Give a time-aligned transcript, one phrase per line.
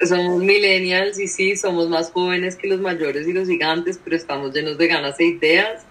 [0.00, 4.52] Somos millennials y sí, somos más jóvenes que los mayores y los gigantes, pero estamos
[4.52, 5.84] llenos de ganas e ideas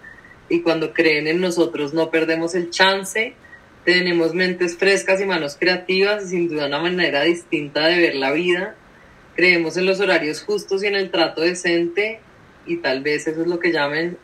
[0.48, 3.34] y cuando creen en nosotros no perdemos el chance.
[3.84, 8.32] Tenemos mentes frescas y manos creativas y sin duda una manera distinta de ver la
[8.32, 8.74] vida.
[9.36, 12.20] Creemos en los horarios justos y en el trato decente
[12.66, 14.18] y tal vez eso es lo que llamen,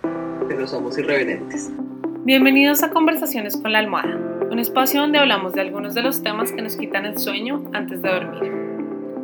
[0.48, 1.70] pero somos irreverentes.
[2.24, 4.16] Bienvenidos a Conversaciones con la Almohada,
[4.50, 8.02] un espacio donde hablamos de algunos de los temas que nos quitan el sueño antes
[8.02, 8.69] de dormir.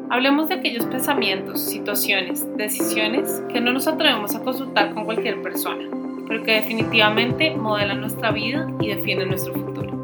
[0.09, 5.85] Hablemos de aquellos pensamientos, situaciones, decisiones que no nos atrevemos a consultar con cualquier persona,
[6.29, 9.97] pero que definitivamente modelan nuestra vida y definen nuestro futuro.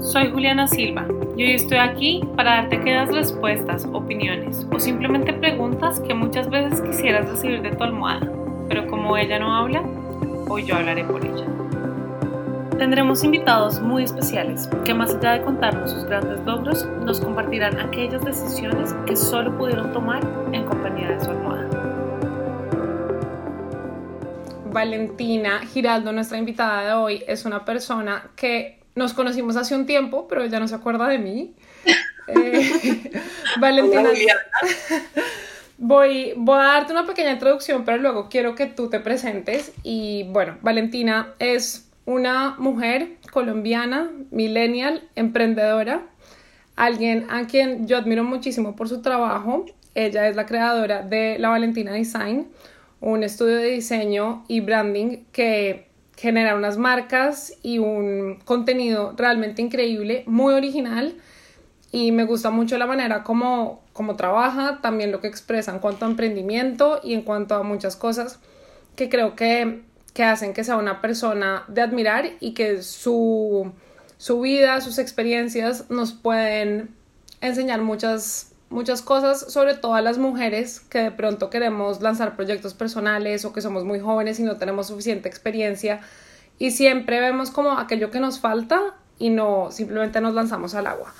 [0.00, 5.98] Soy Juliana Silva y hoy estoy aquí para darte aquellas respuestas, opiniones o simplemente preguntas
[5.98, 8.30] que muchas veces quisieras recibir de tu almohada,
[8.68, 9.82] pero como ella no habla,
[10.48, 11.57] hoy yo hablaré por ella.
[12.78, 18.24] Tendremos invitados muy especiales que más allá de contarnos sus grandes logros, nos compartirán aquellas
[18.24, 21.68] decisiones que solo pudieron tomar en compañía de su almohada.
[24.66, 30.28] Valentina Giraldo, nuestra invitada de hoy, es una persona que nos conocimos hace un tiempo,
[30.28, 31.54] pero ella no se acuerda de mí.
[32.30, 33.10] Eh,
[33.58, 34.10] Valentina,
[35.78, 39.72] voy, voy a darte una pequeña introducción, pero luego quiero que tú te presentes.
[39.82, 46.06] Y bueno, Valentina es una mujer colombiana, millennial, emprendedora,
[46.74, 49.66] alguien a quien yo admiro muchísimo por su trabajo.
[49.94, 52.48] Ella es la creadora de La Valentina Design,
[53.02, 60.24] un estudio de diseño y branding que genera unas marcas y un contenido realmente increíble,
[60.26, 61.14] muy original
[61.92, 66.06] y me gusta mucho la manera como, como trabaja, también lo que expresa en cuanto
[66.06, 68.40] a emprendimiento y en cuanto a muchas cosas
[68.98, 69.82] que creo que,
[70.18, 73.70] que hacen que sea una persona de admirar y que su,
[74.16, 76.92] su vida, sus experiencias nos pueden
[77.40, 82.74] enseñar muchas muchas cosas, sobre todo a las mujeres que de pronto queremos lanzar proyectos
[82.74, 86.00] personales o que somos muy jóvenes y no tenemos suficiente experiencia
[86.58, 91.14] y siempre vemos como aquello que nos falta y no simplemente nos lanzamos al agua.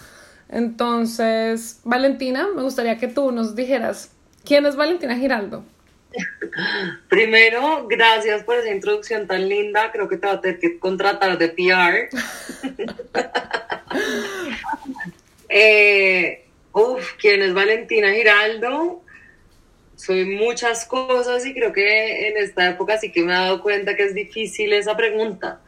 [0.48, 4.10] Entonces, Valentina, me gustaría que tú nos dijeras,
[4.44, 5.62] ¿quién es Valentina Giraldo?
[7.08, 9.90] Primero, gracias por esa introducción tan linda.
[9.92, 12.08] Creo que te va a tener que contratar de PR.
[15.48, 19.02] eh, Uf, ¿quién es Valentina Giraldo?
[19.96, 23.96] Soy muchas cosas y creo que en esta época sí que me he dado cuenta
[23.96, 25.60] que es difícil esa pregunta.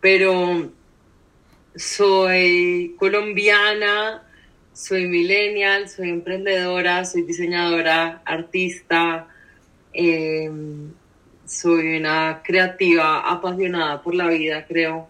[0.00, 0.72] Pero
[1.76, 4.22] soy colombiana,
[4.72, 9.28] soy millennial, soy emprendedora, soy diseñadora, artista,
[9.94, 10.92] em,
[11.46, 15.08] soy una creativa apasionada por la vida, creo.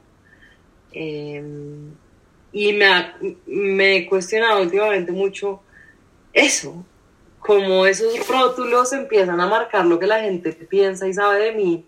[0.92, 1.92] Em,
[2.52, 5.62] y me, he cuestionado últimamente mucho
[6.32, 6.84] eso,
[7.40, 11.84] como esos rótulos empiezan a marcar lo que la gente piensa y sabe de mí,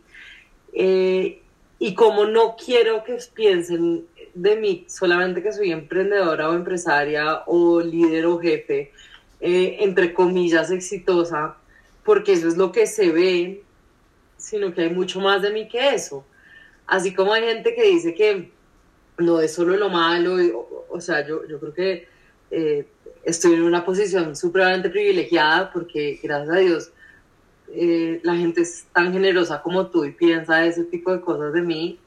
[0.72, 1.40] eh,
[1.78, 7.80] y como no quiero que piensen de mí solamente que soy emprendedora o empresaria o
[7.80, 8.92] líder o jefe,
[9.40, 11.56] eh, entre comillas, exitosa,
[12.06, 13.62] porque eso es lo que se ve,
[14.39, 16.25] sino que hay mucho más de mí que eso.
[16.87, 18.53] Así como hay gente que dice que
[19.19, 22.09] no es solo lo malo, o, sea, yo, yo creo que
[22.50, 22.87] eh,
[23.25, 26.93] estoy en una posición supremamente privilegiada porque gracias a Dios
[27.75, 31.62] eh, la gente es tan generosa como tú y piensa ese tipo de cosas de
[31.62, 31.99] mí.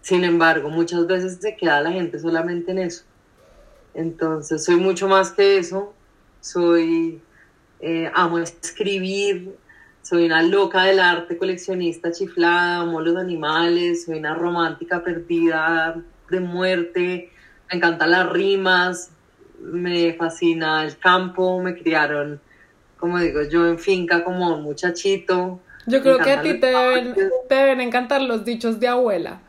[0.00, 3.04] Sin embargo, muchas veces se queda la gente solamente en eso.
[3.94, 5.92] Entonces, soy mucho más que eso.
[6.40, 7.20] Soy,
[7.80, 9.54] eh, amo escribir,
[10.02, 15.96] soy una loca del arte, coleccionista chiflada, amo los animales, soy una romántica perdida
[16.30, 17.30] de muerte,
[17.70, 19.10] me encantan las rimas,
[19.60, 22.40] me fascina el campo, me criaron,
[22.98, 25.60] como digo yo, en finca como un muchachito.
[25.86, 27.14] Yo creo que a ti te deben,
[27.48, 29.40] te deben, encantar los dichos de abuela.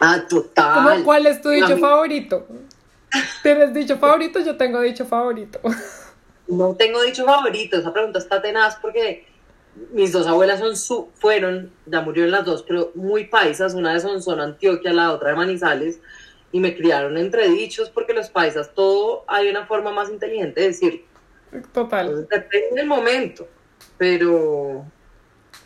[0.00, 1.02] Ah, total.
[1.04, 2.46] ¿Cuál es tu dicho favorito?
[3.42, 4.40] ¿Tienes dicho favorito?
[4.40, 5.60] Yo tengo dicho favorito.
[6.48, 9.26] No tengo dicho favorito, esa pregunta está tenaz porque
[9.92, 14.00] mis dos abuelas son su, fueron, ya murieron las dos, pero muy paisas, una de
[14.00, 16.00] son Antioquia, la otra de Manizales,
[16.52, 20.66] y me criaron entre dichos porque los paisas, todo hay una forma más inteligente de
[20.68, 21.04] decir.
[21.72, 22.26] Total.
[22.28, 23.48] depende del momento,
[23.98, 24.84] pero...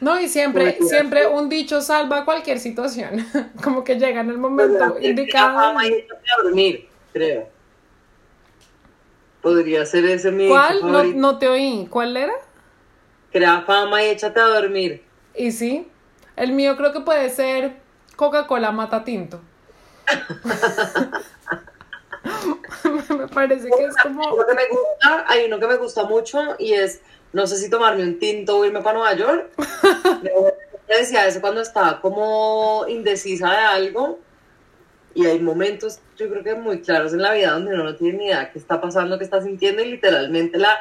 [0.01, 3.27] No, y siempre, siempre un dicho salva cualquier situación,
[3.63, 5.59] como que llega en el momento indicado.
[5.79, 7.49] a dormir, creo.
[9.43, 10.91] Podría ser ese mi ¿Cuál?
[10.91, 11.87] No, no te oí.
[11.91, 12.33] ¿Cuál era?
[13.31, 15.05] crea fama y échate a dormir.
[15.35, 15.89] Y sí,
[16.37, 17.77] el mío creo que puede ser
[18.17, 19.41] Coca-Cola mata tinto.
[23.17, 24.37] me parece que es como...
[24.37, 27.01] Lo que me gusta, hay uno que me gusta mucho y es,
[27.33, 29.51] no sé si tomarme un tinto o irme para Nueva York.
[30.25, 30.53] Yo
[30.99, 34.19] decía eso cuando estaba como indecisa de algo
[35.15, 38.19] y hay momentos, yo creo que muy claros en la vida donde uno no tiene
[38.19, 40.79] ni idea qué está pasando, qué está sintiendo y literalmente la,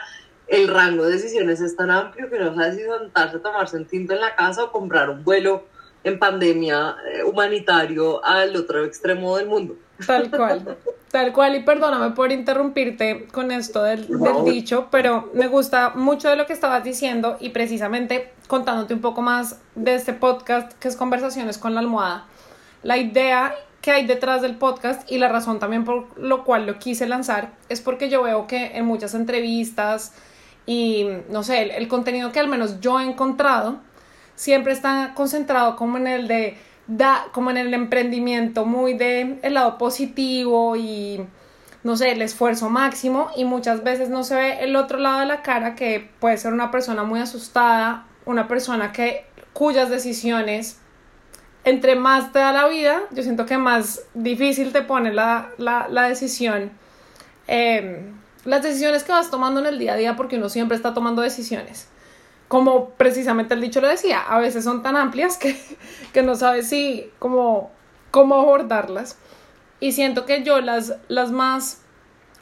[0.47, 3.85] el rango de decisiones es tan amplio que no sabes si sentarse a tomarse un
[3.85, 5.65] tinto en la casa o comprar un vuelo
[6.03, 9.75] en pandemia eh, humanitario al otro extremo del mundo.
[10.05, 10.77] Tal cual,
[11.11, 11.55] tal cual.
[11.55, 16.45] Y perdóname por interrumpirte con esto del, del, dicho, pero me gusta mucho de lo
[16.45, 21.57] que estabas diciendo y precisamente contándote un poco más de este podcast que es Conversaciones
[21.57, 22.25] con la almohada.
[22.81, 26.79] La idea que hay detrás del podcast y la razón también por lo cual lo
[26.79, 30.13] quise lanzar es porque yo veo que en muchas entrevistas
[30.65, 33.79] y no sé, el, contenido que al menos yo he encontrado
[34.35, 39.53] siempre está concentrado como en el de da como en el emprendimiento muy de el
[39.53, 41.21] lado positivo y
[41.83, 45.25] no sé, el esfuerzo máximo y muchas veces no se ve el otro lado de
[45.25, 50.79] la cara que puede ser una persona muy asustada, una persona que cuyas decisiones
[51.63, 55.87] entre más te da la vida, yo siento que más difícil te pone la, la,
[55.89, 56.71] la decisión.
[57.47, 58.03] Eh,
[58.45, 61.21] las decisiones que vas tomando en el día a día porque uno siempre está tomando
[61.21, 61.89] decisiones
[62.49, 65.57] como precisamente el dicho lo decía, a veces son tan amplias que,
[66.13, 67.71] que no sabes si cómo,
[68.11, 69.17] cómo abordarlas.
[69.79, 71.81] Y siento que yo las, las más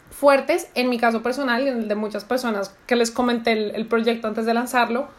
[0.10, 3.86] fuertes, en mi caso personal y en el de muchas personas que les comenté el
[3.86, 5.10] proyecto antes de lanzarlo,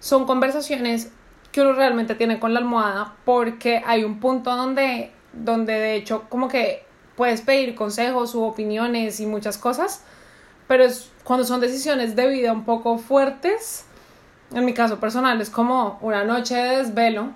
[0.00, 1.10] son conversaciones
[1.54, 6.24] que uno realmente tiene con la almohada porque hay un punto donde, donde de hecho
[6.28, 6.84] como que
[7.14, 10.02] puedes pedir consejos u opiniones y muchas cosas,
[10.66, 13.84] pero es cuando son decisiones de vida un poco fuertes,
[14.52, 17.30] en mi caso personal es como una noche de desvelo,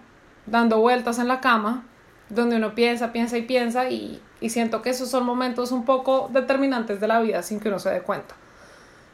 [0.47, 1.85] dando vueltas en la cama,
[2.29, 6.29] donde uno piensa, piensa y piensa y, y siento que esos son momentos un poco
[6.32, 8.35] determinantes de la vida sin que uno se dé cuenta.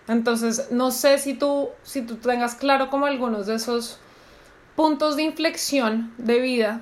[0.08, 4.00] Entonces, no sé si tú, si tú tengas claro como algunos de esos
[4.76, 6.80] puntos de inflexión de vida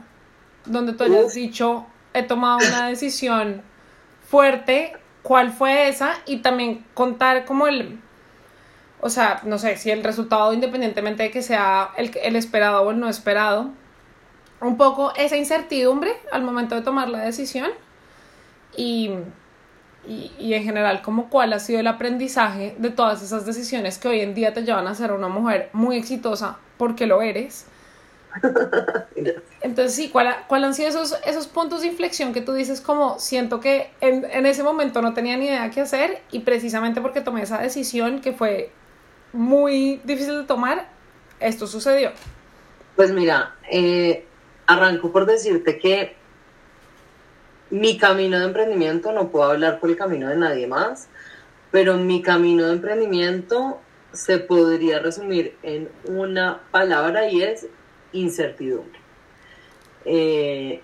[0.65, 3.63] donde tú hayas dicho, he tomado una decisión
[4.29, 8.01] fuerte, cuál fue esa y también contar como el,
[9.01, 12.91] o sea, no sé, si el resultado, independientemente de que sea el, el esperado o
[12.91, 13.71] el no esperado,
[14.61, 17.71] un poco esa incertidumbre al momento de tomar la decisión
[18.77, 19.11] y,
[20.07, 24.09] y, y, en general como cuál ha sido el aprendizaje de todas esas decisiones que
[24.09, 27.67] hoy en día te llevan a ser una mujer muy exitosa porque lo eres.
[29.61, 33.19] Entonces sí, ¿cuál, cuál han sido esos, esos puntos de inflexión que tú dices como
[33.19, 37.21] siento que en, en ese momento no tenía ni idea qué hacer y precisamente porque
[37.21, 38.73] tomé esa decisión que fue
[39.33, 40.89] muy difícil de tomar,
[41.41, 42.11] esto sucedió?
[42.97, 44.25] Pues mira, eh,
[44.67, 46.17] arranco por decirte que
[47.71, 51.09] mi camino de emprendimiento, no puedo hablar por el camino de nadie más,
[51.71, 53.81] pero mi camino de emprendimiento
[54.13, 57.67] se podría resumir en una palabra y es
[58.13, 59.01] incertidumbre.
[60.05, 60.81] Eh,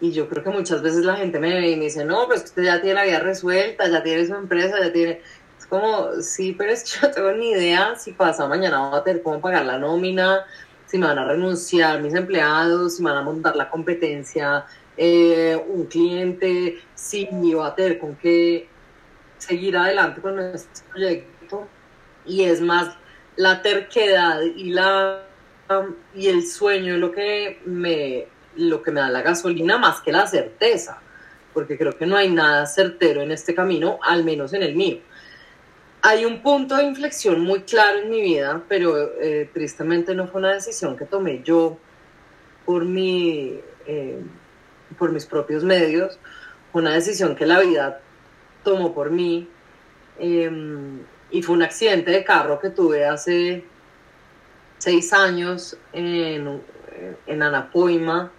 [0.00, 2.44] y yo creo que muchas veces la gente me ve y me dice, no, pues
[2.44, 5.20] usted ya tiene la vida resuelta, ya tiene su empresa, ya tiene
[5.72, 9.04] como, sí, pero es que yo no tengo ni idea si pasa mañana voy a
[9.04, 10.44] tener cómo pagar la nómina,
[10.84, 14.66] si me van a renunciar mis empleados, si me van a montar la competencia,
[14.98, 18.68] eh, un cliente, si va a tener con qué
[19.38, 21.66] seguir adelante con este proyecto.
[22.26, 22.94] Y es más
[23.36, 25.22] la terquedad y, la,
[26.14, 28.26] y el sueño lo que, me,
[28.56, 31.00] lo que me da la gasolina más que la certeza,
[31.52, 34.98] porque creo que no hay nada certero en este camino, al menos en el mío.
[36.02, 40.40] Hay un punto de inflexión muy claro en mi vida, pero eh, tristemente no fue
[40.40, 41.78] una decisión que tomé yo
[42.66, 44.20] por, mi, eh,
[44.98, 46.18] por mis propios medios,
[46.72, 48.00] fue una decisión que la vida
[48.64, 49.48] tomó por mí
[50.18, 51.00] em,
[51.30, 53.64] y fue un accidente de carro que tuve hace
[54.82, 56.60] seis años en,
[57.28, 58.32] en Anapoima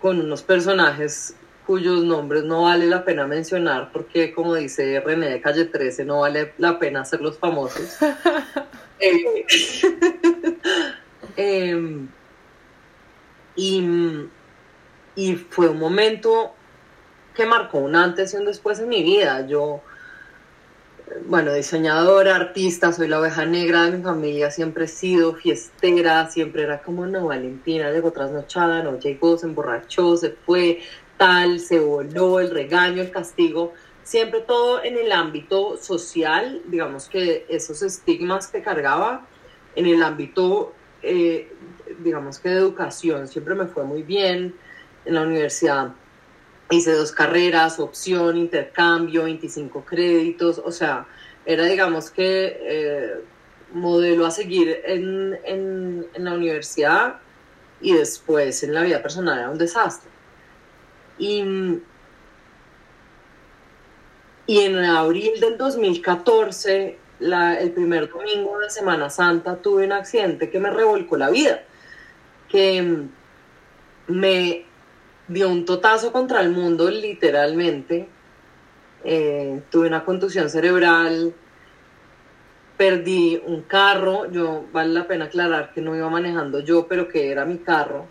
[0.00, 5.40] con unos personajes cuyos nombres no vale la pena mencionar porque, como dice René de
[5.40, 7.96] Calle 13, no vale la pena hacerlos famosos.
[8.98, 9.46] eh,
[11.36, 12.06] eh,
[13.54, 13.84] y,
[15.14, 16.56] y fue un momento
[17.36, 19.46] que marcó un antes y un después en mi vida.
[19.46, 19.80] Yo,
[21.26, 26.62] bueno, diseñadora, artista, soy la oveja negra de mi familia, siempre he sido fiestera, siempre
[26.62, 30.80] era como, no, Valentina llegó trasnochada, no llegó, se emborrachó, se fue,
[31.58, 37.82] se voló, el regaño, el castigo, siempre todo en el ámbito social, digamos que esos
[37.82, 39.26] estigmas que cargaba,
[39.76, 41.52] en el ámbito, eh,
[42.00, 44.54] digamos que de educación, siempre me fue muy bien,
[45.04, 45.94] en la universidad
[46.72, 51.06] hice dos carreras, opción, intercambio, 25 créditos, o sea,
[51.44, 53.14] era digamos que eh,
[53.72, 57.16] modelo a seguir en, en, la universidad
[57.80, 60.10] y después en la vida personal era un desastre.
[61.18, 61.44] Y,
[64.46, 70.50] y en abril del 2014, la, el primer domingo de Semana Santa, tuve un accidente
[70.50, 71.62] que me revolcó la vida,
[72.48, 73.06] que
[74.06, 74.71] me
[75.32, 78.08] dio un totazo contra el mundo, literalmente.
[79.04, 81.34] Eh, tuve una contusión cerebral,
[82.76, 87.30] perdí un carro, yo vale la pena aclarar que no iba manejando yo, pero que
[87.30, 88.06] era mi carro,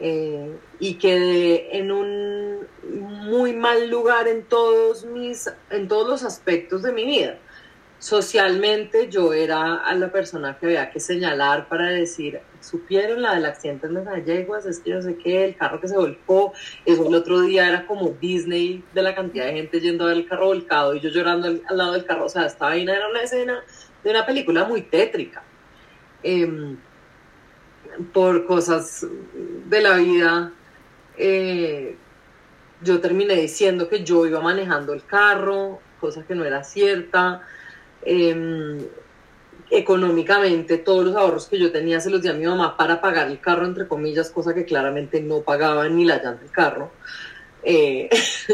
[0.00, 6.82] eh, y quedé en un muy mal lugar en todos, mis, en todos los aspectos
[6.82, 7.38] de mi vida
[7.98, 13.46] socialmente yo era a la persona que había que señalar para decir, supieron la del
[13.46, 16.52] accidente en las Galleguas, es que yo sé que el carro que se volcó,
[16.84, 20.18] eso el otro día era como Disney de la cantidad de gente yendo a ver
[20.18, 23.08] el carro volcado y yo llorando al, lado del carro, o sea, esta vaina era
[23.08, 23.62] una escena
[24.04, 25.42] de una película muy tétrica.
[26.22, 26.76] Em,
[28.12, 29.06] por cosas
[29.66, 30.52] de la vida,
[31.16, 31.96] eh,
[32.80, 37.42] yo terminé diciendo que yo iba manejando el carro, cosa que no era cierta
[38.02, 38.78] Em,
[39.70, 43.28] económicamente todos los ahorros que yo tenía se los di a mi mamá para pagar
[43.28, 46.90] el carro, entre comillas, cosa que claramente no pagaba ni la llanta del carro.
[47.62, 48.08] Eh,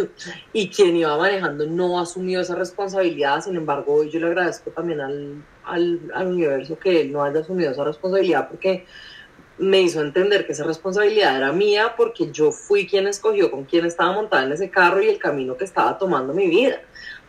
[0.52, 5.00] y quien iba manejando no asumió esa responsabilidad, sin embargo, hoy yo le agradezco también
[5.00, 8.86] al, al, al universo que él no haya asumido esa responsabilidad porque
[9.58, 13.86] me hizo entender que esa responsabilidad era mía porque yo fui quien escogió con quién
[13.86, 16.80] estaba montada en ese carro y el camino que estaba tomando mi vida.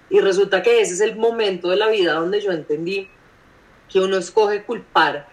[0.09, 3.09] Y resulta que ese es el momento de la vida donde yo entendí
[3.89, 5.27] que uno escoge culpar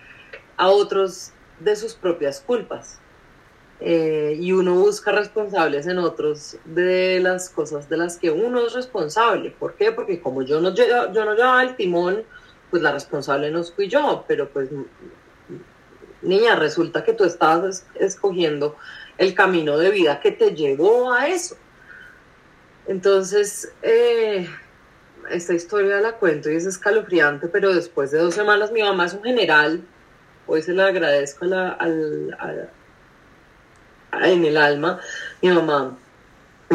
[0.57, 2.99] a otros de sus propias culpas.
[3.81, 8.75] Eh, y uno busca responsables en otros de las cosas de las que uno es
[8.75, 9.50] responsable.
[9.50, 9.91] ¿Por qué?
[9.91, 12.23] Porque como yo no, yo, yo no llevaba el timón,
[12.71, 14.71] pues la responsable no fui yo, pero pues
[16.23, 18.76] niña, resulta que tú estabas escogiendo
[19.19, 21.57] el camino de vida que te llevó a eso.
[22.87, 24.49] Entonces, eh,
[25.31, 29.14] esta historia la cuento y es escalofriante, pero después de dos semanas mi mamá es
[29.14, 29.83] un general,
[30.47, 32.69] hoy se la agradezco al,
[34.12, 35.00] en el alma,
[35.41, 35.97] mi mamá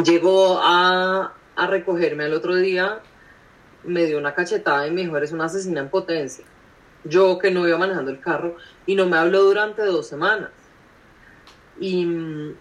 [0.03, 2.99] llegó a, a recogerme el otro día,
[3.83, 6.45] me dio una cachetada y me dijo, eres una asesina en potencia.
[7.03, 10.49] Yo que no iba manejando el carro y no me habló durante dos semanas.
[11.79, 12.55] Y mm,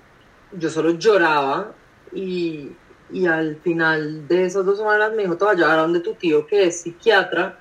[0.53, 1.73] yo solo lloraba
[2.13, 2.73] y,
[3.11, 6.47] y al final de esas dos semanas me dijo, te voy a llevar tu tío
[6.47, 7.59] que es psiquiatra.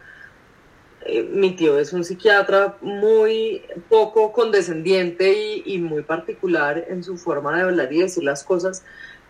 [1.01, 7.55] Eh, mi tío es un psiquiatra muy poco condescendiente y, muy particular en su forma
[7.55, 8.83] de hablar y decir las cosas.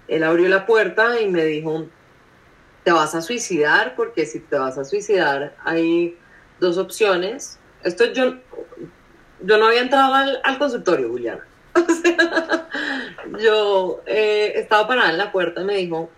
[0.07, 1.85] Él abrió la puerta y me dijo,
[2.85, 6.17] te vas a suicidar porque si te vas a suicidar hay
[6.61, 7.59] dos opciones.
[7.83, 8.35] Esto yo,
[9.41, 11.45] yo no había entrado al, al consultorio, Juliana.
[11.75, 12.44] O sea,
[13.39, 16.09] yo eh, estaba parada en la puerta y me dijo,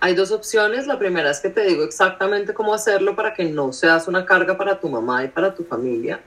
[0.00, 0.86] hay dos opciones.
[0.86, 4.56] La primera es que te digo exactamente cómo hacerlo para que no seas una carga
[4.56, 6.20] para tu mamá y para tu familia.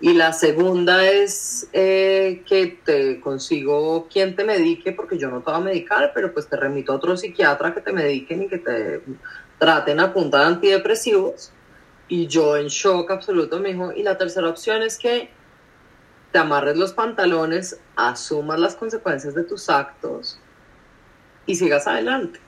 [0.00, 5.50] Y la segunda es eh, que te consigo quien te medique, porque yo no te
[5.50, 8.58] voy a medicar, pero pues te remito a otro psiquiatra que te mediquen y que
[8.58, 9.02] te
[9.58, 11.52] traten a punta de antidepresivos.
[12.08, 15.30] Y yo en shock absoluto me dijo, y la tercera opción es que
[16.34, 20.40] te amarres los pantalones, asumas las consecuencias de tus actos
[21.46, 22.40] y sigas adelante.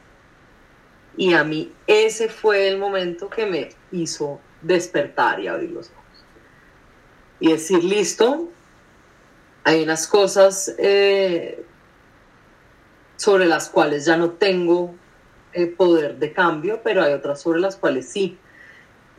[1.17, 6.25] Y a mí ese fue el momento que me hizo despertar y abrir los ojos.
[7.39, 8.49] Y decir, listo,
[9.63, 11.65] hay unas cosas eh,
[13.15, 14.97] sobre las cuales ya no tengo
[15.53, 18.37] eh, poder de cambio, pero hay otras sobre las cuales sí.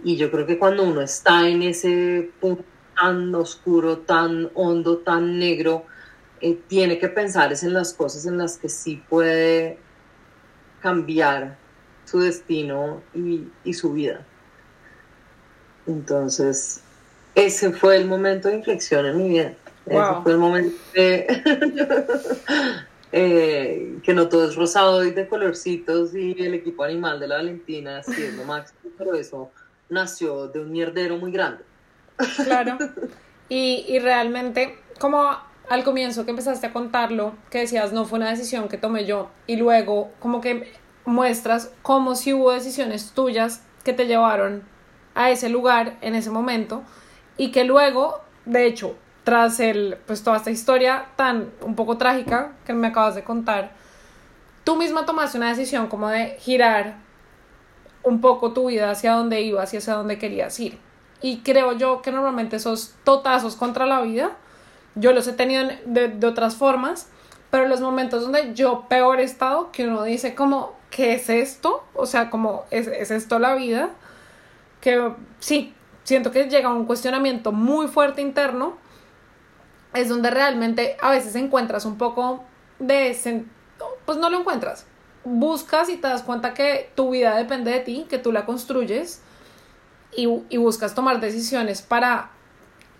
[0.04, 2.66] Y yo creo que cuando uno está en ese punto
[3.00, 5.86] tan oscuro, tan hondo, tan negro,
[6.42, 9.80] eh, tiene que pensar es en las cosas en las que sí puede
[10.82, 11.58] cambiar
[12.06, 14.26] su destino y, su vida.
[15.88, 16.82] Entonces,
[17.36, 19.54] ese fue el momento de inflexión en mi vida.
[19.86, 20.76] Ese fue el momento
[23.12, 27.36] eh, que no todo es rosado y de colorcitos y el equipo animal de la
[27.38, 29.50] Valentina siendo máximo, pero eso
[29.90, 31.64] nació de un mierdero muy grande.
[32.44, 32.78] Claro.
[33.50, 35.26] Y, y realmente, como
[35.70, 39.30] al comienzo que empezaste a contarlo, que decías no fue una decisión que tomé yo,
[39.48, 40.70] y luego como que
[41.06, 44.64] muestras como si hubo decisiones tuyas que te llevaron
[45.16, 46.84] a ese lugar en ese momento
[47.38, 52.52] y que luego, de hecho, tras el, pues toda esta historia tan un poco trágica
[52.66, 53.72] que me acabas de contar,
[54.66, 56.98] tú misma tomaste una decisión como de girar
[58.04, 60.78] un poco tu vida hacia donde ibas y hacia donde querías ir.
[61.22, 64.32] Y creo yo que normalmente esos totazos contra la vida,
[64.96, 67.10] yo los he tenido de, de otras formas,
[67.50, 71.84] pero los momentos donde yo peor he estado, que uno dice como, ¿qué es esto?
[71.94, 73.90] O sea, como, ¿es, es esto la vida?
[74.82, 78.78] Que sí, siento que llega un cuestionamiento muy fuerte interno,
[79.94, 82.44] es donde realmente a veces encuentras un poco
[82.80, 83.46] de...
[84.06, 84.86] Pues no lo encuentras.
[85.24, 89.22] Buscas y te das cuenta que tu vida depende de ti, que tú la construyes
[90.18, 92.32] y, y buscas tomar decisiones para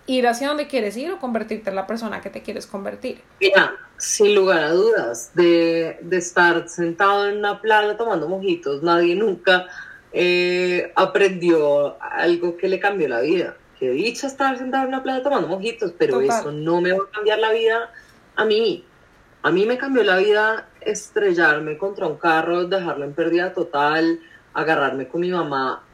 [0.06, 3.20] ir hacia donde quieres ir o convertirte en la persona que te quieres convertir.
[3.40, 9.14] Mira, sin lugar a dudas, de, de estar sentado en una playa tomando mojitos, nadie
[9.16, 9.66] nunca
[10.12, 13.56] eh, aprendió algo que le cambió la vida.
[13.78, 16.40] Que dicho estar sentado en una playa tomando mojitos, pero Total.
[16.40, 17.90] eso no me va a cambiar la vida
[18.36, 18.84] a mí.
[19.42, 24.20] A mí me cambió la vida estrellarme contra un carro, dejarlo en pérdida total,
[24.54, 25.84] agarrarme con mi mamá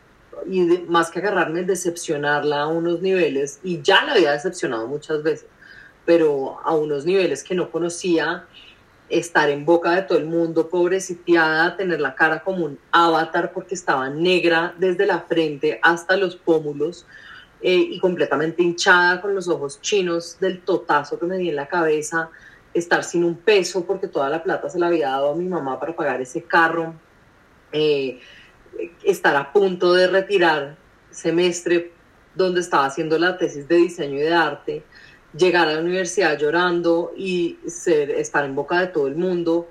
[0.47, 5.47] y más que agarrarme, decepcionarla a unos niveles, y ya la había decepcionado muchas veces,
[6.05, 8.47] pero a unos niveles que no conocía,
[9.09, 13.53] estar en boca de todo el mundo, pobre sitiada, tener la cara como un avatar
[13.53, 17.07] porque estaba negra desde la frente hasta los pómulos
[17.61, 21.67] eh, y completamente hinchada con los ojos chinos del totazo que me di en la
[21.67, 22.31] cabeza,
[22.73, 25.79] estar sin un peso porque toda la plata se la había dado a mi mamá
[25.79, 26.95] para pagar ese carro.
[27.73, 28.21] Eh,
[29.03, 30.77] estar a punto de retirar
[31.11, 31.93] semestre
[32.35, 34.83] donde estaba haciendo la tesis de diseño y de arte,
[35.37, 39.69] llegar a la universidad llorando y estar en boca de todo el mundo,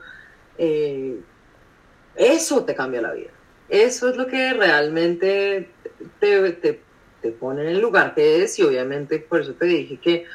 [0.58, 1.20] eh,
[2.16, 3.32] eso te cambia la vida.
[3.70, 5.70] Eso es lo que realmente
[6.20, 6.82] te, te,
[7.22, 10.26] te pone en el lugar que es y obviamente por eso te dije que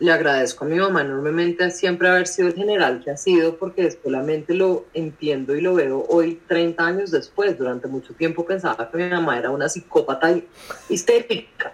[0.00, 3.56] le agradezco a mi mamá enormemente a siempre haber sido el general que ha sido,
[3.56, 7.56] porque después la mente lo entiendo y lo veo hoy, 30 años después.
[7.58, 10.48] Durante mucho tiempo pensaba que mi mamá era una psicópata y-
[10.88, 11.72] histérica.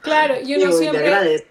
[0.00, 1.04] Claro, y uno le siempre...
[1.04, 1.48] agradezco.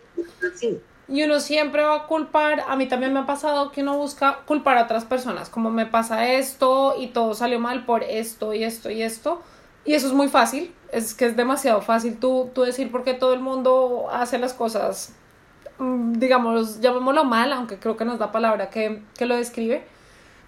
[0.56, 0.80] Sí.
[1.10, 4.40] Y uno siempre va a culpar, a mí también me ha pasado que uno busca
[4.46, 8.64] culpar a otras personas, como me pasa esto y todo salió mal por esto y
[8.64, 9.42] esto y esto.
[9.84, 13.14] Y eso es muy fácil, es que es demasiado fácil tú, tú decir por qué
[13.14, 15.14] todo el mundo hace las cosas,
[15.82, 19.84] digamos, llamémoslo mal, aunque creo que no es la palabra que, que lo describe.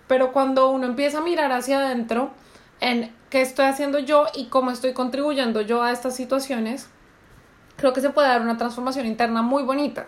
[0.07, 2.31] Pero cuando uno empieza a mirar hacia adentro
[2.79, 6.87] en qué estoy haciendo yo y cómo estoy contribuyendo yo a estas situaciones,
[7.77, 10.05] creo que se puede dar una transformación interna muy bonita.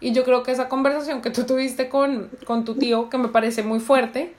[0.00, 3.28] Y yo creo que esa conversación que tú tuviste con, con tu tío, que me
[3.28, 4.34] parece muy fuerte,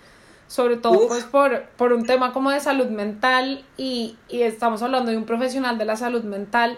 [0.48, 5.12] sobre todo pues por, por un tema como de salud mental y, y estamos hablando
[5.12, 6.78] de un profesional de la salud mental.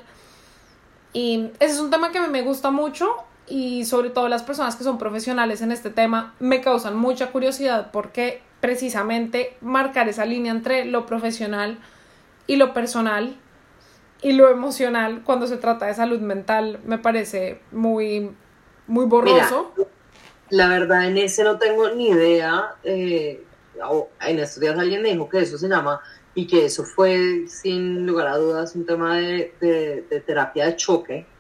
[1.11, 3.09] Y ese es un tema que a mí me gusta mucho
[3.47, 7.91] y sobre todo las personas que son profesionales en este tema me causan mucha curiosidad
[7.91, 11.79] porque precisamente marcar esa línea entre lo profesional
[12.47, 13.37] y lo personal
[14.21, 18.31] y lo emocional cuando se trata de salud mental me parece muy
[18.87, 19.71] muy borroso.
[19.75, 19.87] Mira,
[20.49, 22.77] la verdad en ese no tengo ni idea.
[22.83, 23.49] eh,
[24.21, 26.01] en estos días alguien me dijo que eso se llama
[26.33, 30.75] y que eso fue sin lugar a dudas un tema de, de- de terapia de
[30.75, 31.33] choque.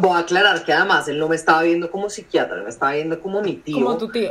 [0.00, 3.20] Voy a aclarar que además él no me estaba viendo como psiquiatra, me estaba viendo
[3.20, 4.30] como mi tío como tu tío.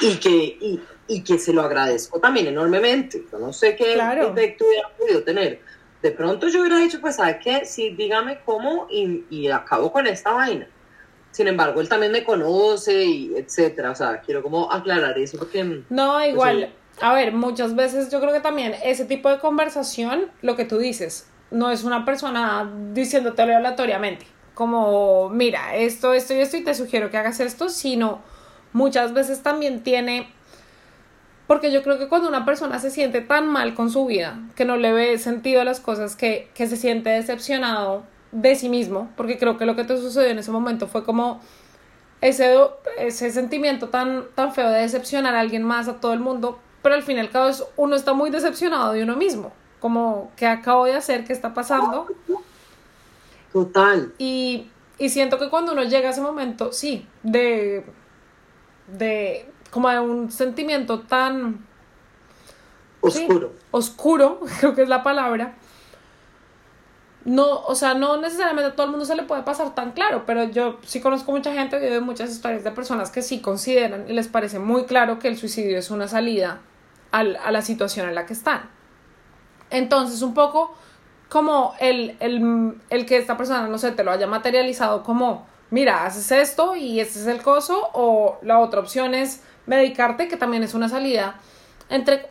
[0.00, 3.24] y que, y, y que se lo agradezco también enormemente.
[3.32, 4.32] Yo no sé qué Claro.
[4.32, 5.60] efecto hubiera podido tener.
[6.02, 7.64] De pronto yo hubiera dicho, pues, ¿sabe qué?
[7.64, 10.68] Sí, dígame cómo y, y acabo con esta vaina.
[11.30, 13.90] Sin embargo, él también me conoce y etcétera.
[13.90, 15.82] O sea, quiero como aclarar eso porque...
[15.88, 16.72] No, igual, Eso-
[17.06, 20.78] a ver, muchas veces yo creo que también ese tipo de conversación, lo que tú
[20.78, 26.72] dices, no es una persona diciéndotelo aleatoriamente, como, mira, esto, esto y esto, y te
[26.72, 28.22] sugiero que hagas esto, sino
[28.72, 30.32] muchas veces también tiene,
[31.46, 34.64] porque yo creo que cuando una persona se siente tan mal con su vida, que
[34.64, 39.10] no le ve sentido a las cosas, que, que se siente decepcionado de sí mismo,
[39.14, 41.42] porque creo que lo que te sucedió en ese momento fue como
[42.22, 42.56] ese,
[42.96, 46.94] ese sentimiento tan, tan feo de decepcionar a alguien más, a todo el mundo, pero
[46.94, 50.86] al fin y al cabo uno está muy decepcionado de uno mismo, como que acabo
[50.86, 52.06] de hacer, qué está pasando,
[53.64, 54.12] Total.
[54.18, 57.86] y, y siento que cuando uno llega a ese momento, sí, de,
[58.98, 61.64] de como de un sentimiento tan
[63.10, 63.52] sí, Oscuro.
[63.70, 65.54] oscuro, creo que es la palabra.
[67.24, 70.24] No, o sea, no necesariamente a todo el mundo se le puede pasar tan claro,
[70.26, 74.04] pero yo sí conozco mucha gente, he oído muchas historias de personas que sí consideran
[74.08, 76.60] y les parece muy claro que el suicidio es una salida
[77.10, 78.68] al- a la situación en la que están.
[79.70, 80.76] Entonces, un poco
[81.28, 86.04] como el, el, el que esta persona, no sé, te lo haya materializado como, mira,
[86.04, 90.62] haces esto y este es el coso, o la otra opción es, medicarte, que también
[90.62, 91.36] es una salida.
[91.88, 92.30] Entre,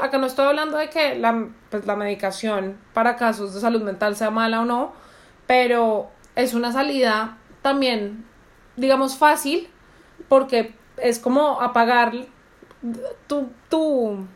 [0.00, 4.16] acá no estoy hablando de que la, pues, la medicación para casos de salud mental
[4.16, 4.92] sea mala o no,
[5.46, 8.24] pero es una salida también,
[8.76, 9.68] digamos, fácil,
[10.28, 12.12] porque es como apagar
[13.26, 14.26] tu, tu,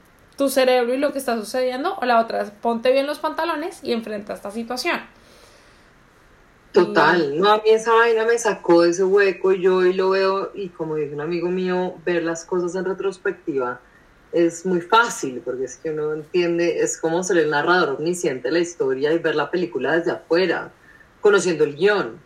[0.43, 3.79] tu cerebro y lo que está sucediendo, o la otra es ponte bien los pantalones
[3.85, 4.99] y enfrenta esta situación.
[6.73, 10.11] Total, no, a mí esa vaina me sacó de ese hueco y yo hoy lo
[10.11, 13.81] veo y como dice un amigo mío, ver las cosas en retrospectiva
[14.33, 18.55] es muy fácil porque es que uno entiende, es como ser el narrador omnisciente de
[18.55, 20.73] la historia y ver la película desde afuera,
[21.21, 22.19] conociendo el guion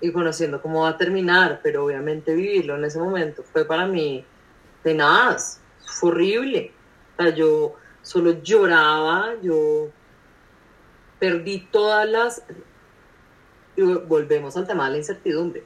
[0.00, 4.24] y conociendo cómo va a terminar, pero obviamente vivirlo en ese momento fue para mí
[4.82, 6.77] tenaz, fue horrible.
[7.18, 9.88] Sea, yo solo lloraba, yo
[11.18, 12.42] perdí todas las
[13.76, 15.64] y volvemos al tema de la incertidumbre.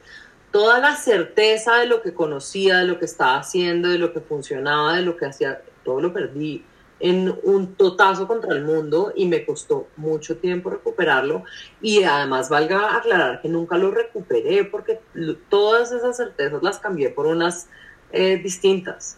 [0.51, 4.19] Toda la certeza de lo que conocía, de lo que estaba haciendo, de lo que
[4.19, 6.63] funcionaba, de lo que hacía, todo lo perdí
[6.99, 11.43] en un totazo contra el mundo y me costó mucho tiempo recuperarlo
[11.81, 15.01] y además valga aclarar que nunca lo recuperé porque
[15.49, 17.67] todas esas certezas las cambié por unas
[18.11, 19.17] eh, distintas.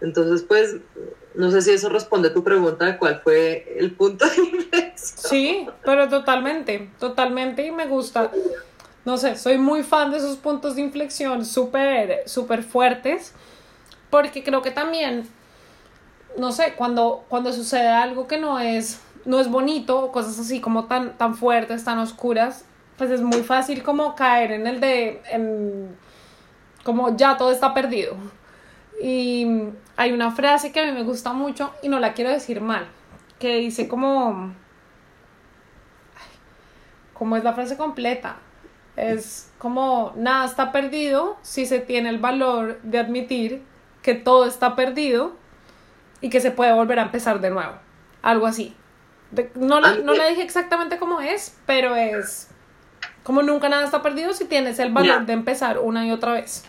[0.00, 0.76] Entonces, pues,
[1.34, 5.30] no sé si eso responde a tu pregunta de cuál fue el punto de inflexión.
[5.30, 8.30] Sí, pero totalmente, totalmente y me gusta.
[9.04, 13.34] No sé, soy muy fan de esos puntos de inflexión súper, súper fuertes,
[14.10, 15.28] porque creo que también,
[16.38, 20.84] no sé, cuando, cuando sucede algo que no es, no es bonito, cosas así como
[20.84, 22.64] tan, tan fuertes, tan oscuras,
[22.96, 25.96] pues es muy fácil como caer en el de, en,
[26.82, 28.16] como ya todo está perdido.
[29.02, 29.46] Y
[29.96, 32.86] hay una frase que a mí me gusta mucho y no la quiero decir mal,
[33.38, 34.54] que dice como...
[37.12, 38.36] ¿Cómo es la frase completa?
[38.96, 43.62] Es como nada está perdido si se tiene el valor de admitir
[44.02, 45.36] que todo está perdido
[46.20, 47.72] y que se puede volver a empezar de nuevo.
[48.22, 48.74] Algo así.
[49.54, 52.48] no, no le dije exactamente cómo es, pero es
[53.24, 56.64] como nunca nada está perdido si tienes el valor de empezar una y otra vez.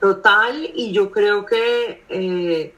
[0.00, 2.74] Total, y yo creo que eh,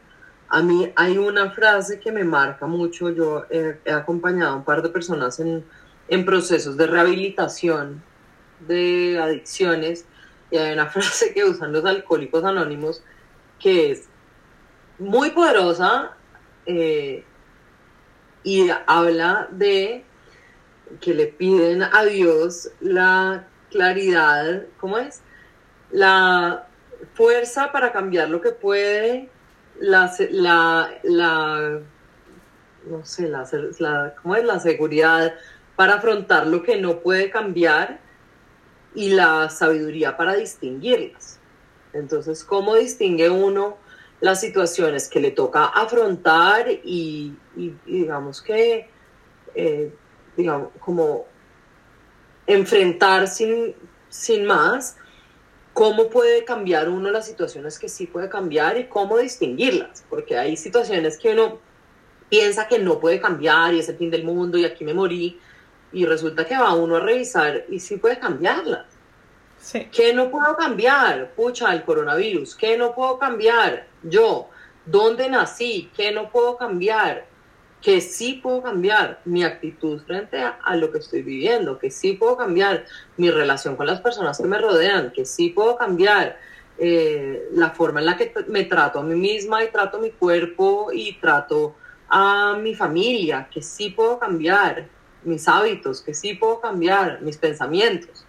[0.49, 3.11] a mí hay una frase que me marca mucho.
[3.11, 5.65] Yo he, acompañado a un par de personas en,
[6.09, 8.03] en, procesos de rehabilitación
[8.61, 10.07] de adicciones
[10.51, 13.03] y hay una frase que usan los alcohólicos anónimos
[13.59, 14.09] que es
[14.99, 16.17] muy poderosa
[16.67, 17.25] eh,
[18.43, 20.05] y habla de
[21.01, 25.21] que le piden a Dios la claridad, ¿cómo es?
[25.91, 26.69] La
[27.15, 29.29] fuerza para cambiar lo que puede,
[29.79, 31.81] la, la,
[32.87, 33.47] no sé, la,
[33.79, 34.45] la, ¿cómo es?
[34.45, 35.35] La seguridad
[35.77, 38.01] para afrontar lo que no puede cambiar
[38.95, 41.39] y la sabiduría para distinguirlas.
[41.93, 43.77] Entonces, ¿cómo distingue uno
[44.21, 47.35] las situaciones que le toca afrontar y,
[47.85, 48.89] digamos que,
[49.55, 49.93] eh,
[50.37, 51.27] digamos, como
[52.47, 53.75] enfrentar sin,
[54.09, 54.97] sin más
[55.77, 60.57] cómo puede cambiar uno las situaciones que sí puede cambiar y cómo distinguirlas, porque hay
[60.57, 61.59] situaciones que uno
[62.31, 65.39] piensa que no puede cambiar y es el fin del mundo y aquí me morí
[65.93, 68.87] y resulta que va uno a revisar y sí puede cambiarlas.
[69.59, 69.87] Sí.
[69.93, 71.33] ¿Qué no puedo cambiar?
[71.33, 72.55] Pucha, el coronavirus.
[72.55, 73.87] ¿Qué no puedo cambiar?
[74.03, 74.49] Yo.
[74.87, 75.91] ¿Dónde nací?
[75.95, 77.27] ¿Qué no puedo cambiar?
[77.87, 82.37] Que sí puedo cambiar mi actitud frente a, lo que estoy viviendo, que sí puedo
[82.37, 82.85] cambiar
[83.17, 86.37] mi relación con las personas que me rodean, que sí puedo cambiar
[86.79, 90.89] eh, la forma en la que me trato a mí misma y trato mi cuerpo
[90.93, 91.77] y trato
[92.09, 94.89] a mi familia, que sí puedo cambiar
[95.23, 98.27] mis hábitos, que sí puedo cambiar mis pensamientos.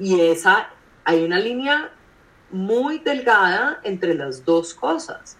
[0.00, 0.70] Y esa,
[1.04, 1.92] hay una línea
[2.50, 5.38] muy delgada entre las dos cosas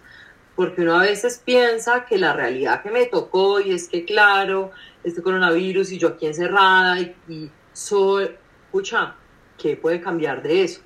[0.55, 4.71] porque uno a veces piensa que la realidad que me tocó y es que claro,
[5.03, 8.29] este coronavirus y yo aquí encerrada y, soy,
[8.65, 9.15] escucha,
[9.57, 10.81] ¿qué puede cambiar de eso?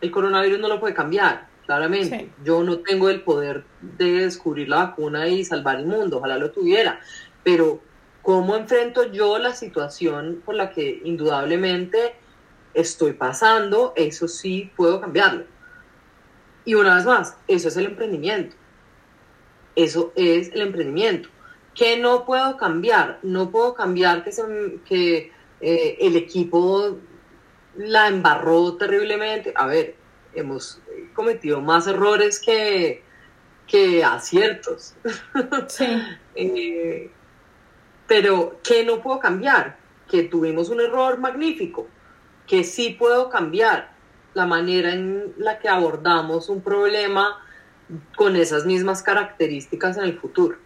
[0.00, 2.30] El coronavirus no lo puede cambiar, claramente.
[2.44, 6.50] Yo no tengo el poder de descubrir la vacuna y salvar el mundo, ojalá lo
[6.50, 7.00] tuviera,
[7.44, 7.80] pero
[8.22, 12.16] ¿cómo enfrento yo la situación por la que indudablemente
[12.74, 13.92] estoy pasando?
[13.94, 15.44] Eso sí puedo cambiarlo.
[16.64, 18.56] Y una vez más, eso es el emprendimiento
[19.78, 21.28] eso es el emprendimiento.
[21.72, 23.20] ¿Qué no puedo cambiar?
[23.22, 26.98] No puedo cambiar que, que eh, el equipo
[27.76, 29.52] la embarró terriblemente.
[29.54, 29.94] A ver,
[30.34, 30.82] hemos
[31.14, 33.04] cometido más errores que,
[33.68, 34.96] que aciertos.
[35.68, 35.86] Sí.
[36.34, 37.10] Eh,
[38.08, 39.78] pero, ¿qué no puedo cambiar?
[40.08, 41.86] Que tuvimos un error magnífico.
[42.48, 43.92] Que sí puedo cambiar
[44.34, 47.44] la manera en la que abordamos un problema
[48.16, 50.56] con esas mismas características en el futuro.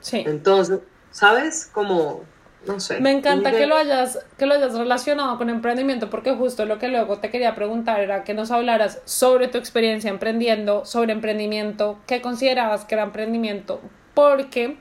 [0.00, 0.22] Sí.
[0.26, 1.68] Entonces, ¿sabes?
[1.72, 2.24] Como,
[2.66, 3.00] no sé.
[3.00, 6.88] Me encanta que lo, hayas, que lo hayas relacionado con emprendimiento porque justo lo que
[6.88, 12.20] luego te quería preguntar era que nos hablaras sobre tu experiencia emprendiendo, sobre emprendimiento, qué
[12.20, 13.80] considerabas que era emprendimiento,
[14.14, 14.78] porque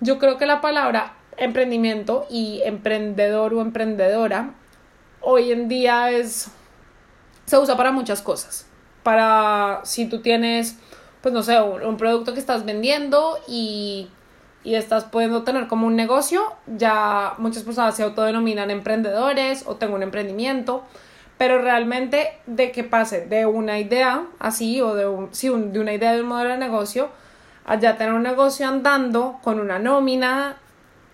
[0.00, 4.54] yo creo que la palabra emprendimiento y emprendedor o emprendedora
[5.20, 6.50] hoy en día es
[7.46, 8.67] se usa para muchas cosas.
[9.08, 10.78] Para si tú tienes,
[11.22, 14.10] pues no sé, un, producto que estás vendiendo y,
[14.64, 19.94] y estás pudiendo tener como un negocio, ya muchas personas se autodenominan emprendedores o tengo
[19.94, 20.84] un emprendimiento,
[21.38, 25.94] pero realmente de que pase de una idea así o de, un, sí, de una
[25.94, 27.08] idea de un modelo de negocio
[27.64, 30.56] a ya tener un negocio andando con una nómina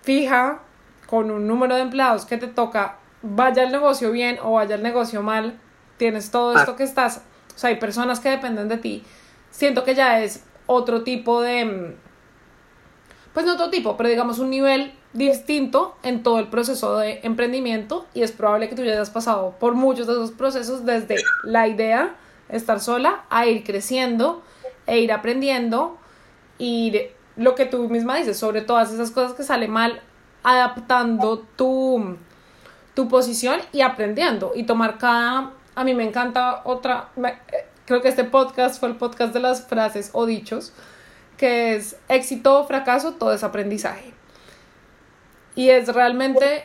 [0.02, 0.62] fija,
[1.06, 4.82] con un número de empleados que te toca, vaya el negocio bien o vaya el
[4.82, 5.60] negocio mal,
[5.96, 6.76] tienes todo esto ah.
[6.76, 7.22] que estás,
[7.54, 9.02] o sea, hay personas que dependen de ti,
[9.50, 11.94] siento que ya es otro tipo de, mm,
[13.32, 18.06] pues no otro tipo, pero digamos un nivel distinto en todo el proceso de emprendimiento
[18.14, 21.68] y es probable que tú ya hayas pasado por muchos de esos procesos desde la
[21.68, 22.16] idea,
[22.48, 24.42] estar sola, a ir creciendo
[24.86, 25.96] e ir aprendiendo
[26.58, 27.00] y
[27.36, 30.00] lo que tú misma dices sobre todas esas cosas que sale mal,
[30.42, 32.16] adaptando tu,
[32.94, 38.08] tu posición y aprendiendo y tomar cada a mí me encanta otra, eh, creo que
[38.08, 40.72] este podcast fue el podcast de las frases o dichos,
[41.36, 44.12] que es éxito o fracaso, todo es aprendizaje.
[45.54, 46.64] Y es realmente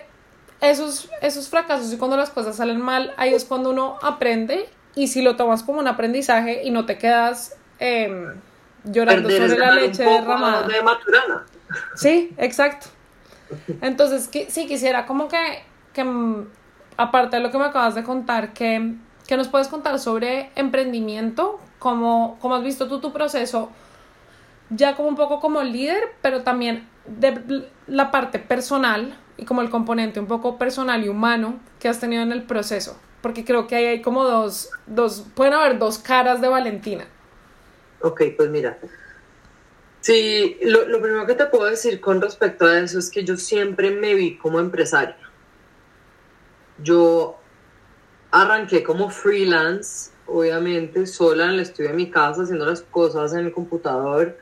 [0.61, 5.07] esos, esos fracasos y cuando las cosas salen mal, ahí es cuando uno aprende y
[5.07, 8.33] si lo tomas como un aprendizaje y no te quedas em,
[8.83, 10.67] llorando sobre la leche derramada.
[10.67, 11.45] De maturana.
[11.95, 12.87] Sí, exacto.
[13.81, 16.03] Entonces, sí, quisiera como que, que
[16.99, 18.93] aparte de lo que me acabas de contar, ¿qué,
[19.35, 21.59] nos puedes contar sobre emprendimiento?
[21.79, 23.71] ¿Cómo, ¿Cómo, has visto tú tu proceso?
[24.69, 29.69] Ya como un poco como líder, pero también de la parte personal y como el
[29.69, 32.99] componente un poco personal y humano que has tenido en el proceso.
[33.21, 37.05] Porque creo que ahí hay como dos, dos pueden haber dos caras de Valentina.
[38.01, 38.77] Ok, pues mira,
[40.01, 43.35] Sí, lo, lo, primero que te puedo decir con respecto a eso es que yo
[43.35, 45.17] siempre me vi como empresaria.
[46.83, 47.37] Yo
[48.31, 53.45] arranqué como freelance, obviamente, sola en el estudio de mi casa, haciendo las cosas en
[53.45, 54.37] el computador.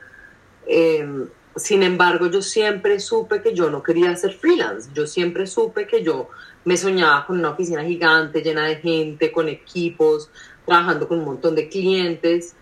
[0.66, 4.90] Em, sin embargo, yo siempre supe que yo no quería ser freelance.
[4.94, 6.28] Yo siempre supe que yo
[6.64, 10.30] me soñaba con una oficina gigante, llena de gente, con equipos,
[10.66, 12.54] trabajando con un montón de clientes.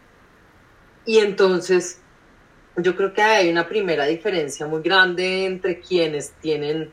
[1.05, 2.01] Y entonces,
[2.77, 6.93] yo creo que hay una primera diferencia muy grande entre quienes tienen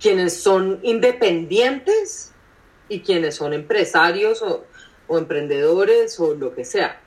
[0.00, 2.32] quienes son independientes
[2.88, 4.64] y quienes son empresarios o,
[5.10, 7.00] emprendedores o lo que sea.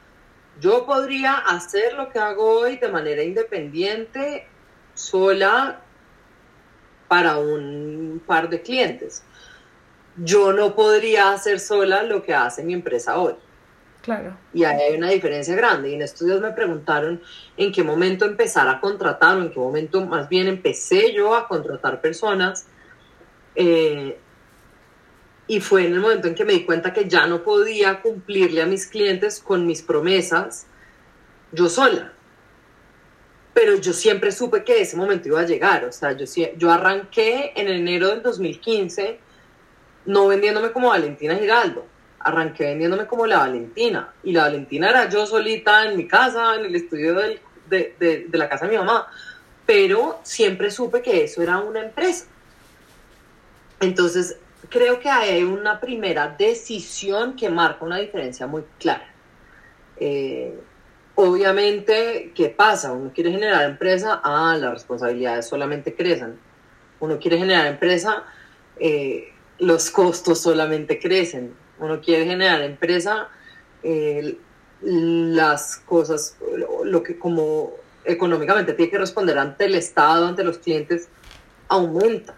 [0.60, 4.48] Yo podría hacer lo que hago hoy de manera independiente,
[4.94, 5.82] sola,
[7.08, 9.24] para un par de clientes.
[10.18, 13.36] Yo no podría hacer sola lo que hace mi empresa hoy.
[14.02, 14.36] Claro.
[14.54, 15.92] Y ahí hay una diferencia grande.
[15.92, 17.22] Y en estos días me preguntaron
[17.56, 21.48] en qué momento empezar a contratar o en qué momento más bien empecé yo a
[21.48, 22.66] contratar personas
[23.56, 24.18] eh,
[25.48, 28.62] y fue en el momento en que me di cuenta que ya no podía cumplirle
[28.62, 30.68] a mis clientes con mis promesas
[31.52, 32.14] yo sola.
[33.54, 35.84] Pero yo siempre supe que ese momento iba a llegar.
[35.84, 36.26] O sea, yo,
[36.58, 39.20] yo arranqué en enero del 2015
[40.06, 41.86] no vendiéndome como Valentina Giraldo.
[42.20, 44.14] Arranqué vendiéndome como la Valentina.
[44.24, 48.48] Y la Valentina era yo solita en mi casa, en el estudio de, de la
[48.48, 49.08] casa de mi mamá.
[49.66, 52.28] Pero siempre supe que eso era una empresa
[53.82, 54.38] entonces,
[54.70, 59.08] creo que hay una primera decisión que marca una diferencia muy clara.
[59.98, 60.58] Eh,
[61.16, 62.92] obviamente, ¿qué pasa?
[62.92, 66.40] Uno quiere generar empresa, ah, las responsabilidades solamente crecen.
[67.00, 68.24] Uno quiere generar empresa,
[68.80, 71.54] eh, los costos solamente crecen.
[71.80, 73.30] Uno quiere generar empresa,
[73.84, 74.38] eh,
[74.82, 76.38] las cosas,
[76.84, 77.74] lo que como
[78.06, 81.10] económicamente tiene que responder ante el Estado, ante los clientes,
[81.68, 82.36] aumenta.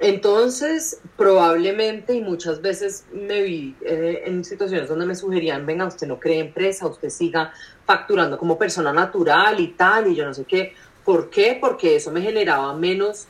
[0.00, 6.06] Entonces, probablemente y muchas veces me vi eh, en situaciones donde me sugerían, venga, usted
[6.06, 7.52] no cree empresa, usted siga
[7.84, 10.74] facturando como persona natural y tal, y yo no sé qué.
[11.04, 11.58] ¿Por qué?
[11.60, 13.26] Porque eso me generaba menos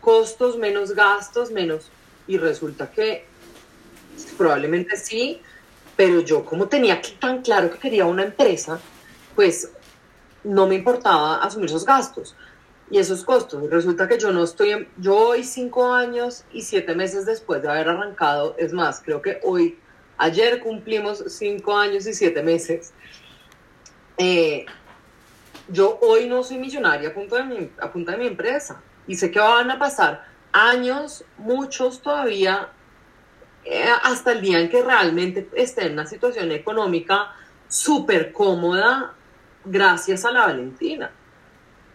[0.00, 1.90] costos, menos gastos, menos...
[2.28, 3.24] Y resulta que
[4.36, 5.40] probablemente sí,
[5.96, 8.80] pero yo como tenía tan claro que quería una empresa,
[9.34, 9.70] pues
[10.42, 12.34] no me importaba asumir esos gastos
[12.90, 13.68] y esos costos.
[13.70, 17.88] Resulta que yo no estoy, yo hoy cinco años y siete meses después de haber
[17.88, 19.78] arrancado, es más, creo que hoy,
[20.18, 22.92] ayer cumplimos cinco años y siete meses.
[24.18, 24.66] eh,
[25.68, 27.70] yo hoy no soy millonaria a de mi,
[28.04, 32.68] de mi empresa y sé que van a pasar años, muchos todavía,
[33.64, 37.34] eh, hasta el día en que realmente esté en una situación económica
[37.68, 39.14] súper cómoda
[39.64, 41.10] gracias a la Valentina.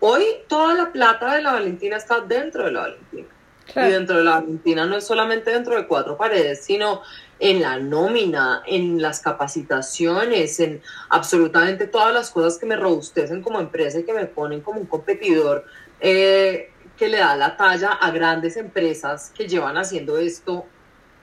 [0.04, 3.28] Hoy toda la plata de la Valentina está dentro de la Valentina.
[3.76, 7.04] Y dentro de la Valentina no es solamente dentro de cuatro paredes, sino
[7.40, 13.60] en la nómina, en las capacitaciones, en absolutamente todas las cosas que me robustecen como
[13.60, 15.66] empresa y que me ponen como un competidor
[16.00, 20.66] eh, que le da la talla a grandes empresas que llevan haciendo esto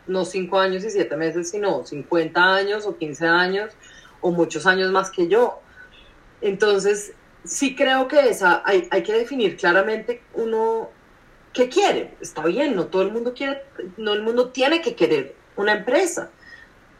[0.07, 3.75] no cinco años y siete meses, sino 50 años o 15 años
[4.21, 5.61] o muchos años más que yo.
[6.41, 7.13] Entonces,
[7.49, 10.91] sí creo que esa, hay, hay que definir claramente uno
[11.53, 12.15] qué quiere.
[12.21, 13.63] Está bien, no todo el mundo quiere,
[13.97, 16.31] no el mundo tiene que querer una empresa.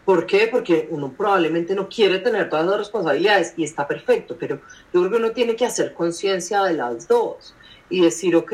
[0.05, 0.49] ¿Por qué?
[0.51, 4.61] Porque uno probablemente no quiere tener todas las responsabilidades y está perfecto, pero
[4.93, 7.55] yo creo que uno tiene que hacer conciencia de las dos
[7.91, 8.53] y decir, ok,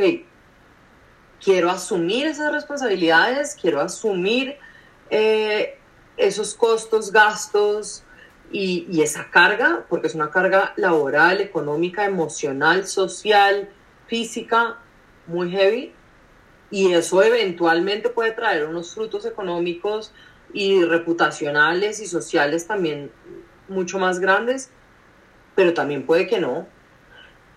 [1.43, 4.57] quiero asumir esas responsabilidades, quiero asumir
[5.11, 5.79] eh,
[6.17, 8.04] esos costos, gastos
[8.57, 13.69] y, esa carga, porque es una carga laboral, económica, emocional, social,
[14.07, 14.79] física,
[15.27, 15.93] muy heavy
[16.71, 20.13] y eso eventualmente puede traer unos frutos económicos
[20.53, 23.11] y reputacionales y sociales también
[23.67, 24.71] mucho más grandes,
[25.57, 26.69] pero también puede que no.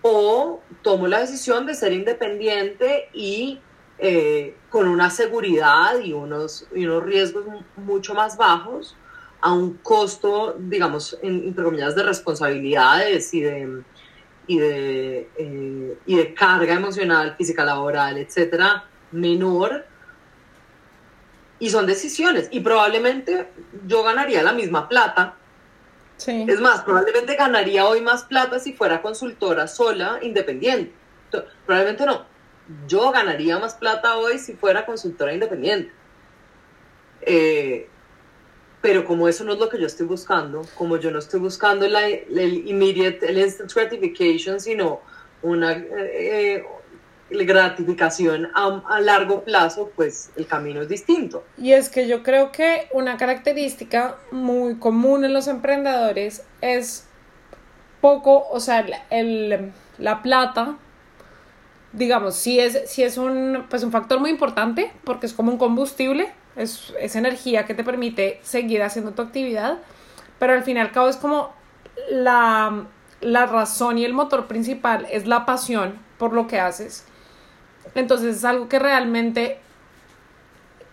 [0.02, 3.60] O tomo la decisión de ser independiente y
[3.98, 7.44] eh, con una seguridad y unos, y unos riesgos
[7.76, 8.96] mucho más bajos
[9.40, 13.82] a un costo, digamos, entre comillas, de responsabilidades y de,
[14.46, 19.86] y de, eh, y de carga emocional, física, laboral, etcétera, menor.
[21.60, 22.48] Y son decisiones.
[22.50, 23.48] Y probablemente
[23.86, 25.34] yo ganaría la misma plata.
[26.26, 30.92] Es más, probablemente ganaría hoy más plata si fuera consultora sola, independiente.
[31.64, 32.26] Probablemente no.
[32.88, 35.92] Yo ganaría más plata hoy si fuera consultora independiente.
[37.20, 37.88] Eh,
[38.80, 41.88] pero como eso no es lo que yo estoy buscando, como yo no estoy buscando
[41.88, 45.00] la, el immediate, el instant gratification, sino
[45.42, 46.64] una eh,
[47.30, 51.44] gratificación a, a, largo plazo, pues el camino es distinto.
[51.56, 57.04] Y es que yo creo que una característica muy común en los emprendedores es
[58.00, 60.76] poco, o sea, el, la plata,
[61.92, 65.58] digamos, sí es, sí es un, pues un factor muy importante porque es como un
[65.58, 69.78] combustible es, energía que te permite seguir haciendo tu actividad,
[70.38, 71.52] pero al fin y al cabo es como
[72.10, 72.84] la,
[73.20, 77.06] la razón y el motor principal es la pasión por lo que haces.
[77.94, 79.60] Entonces es algo que realmente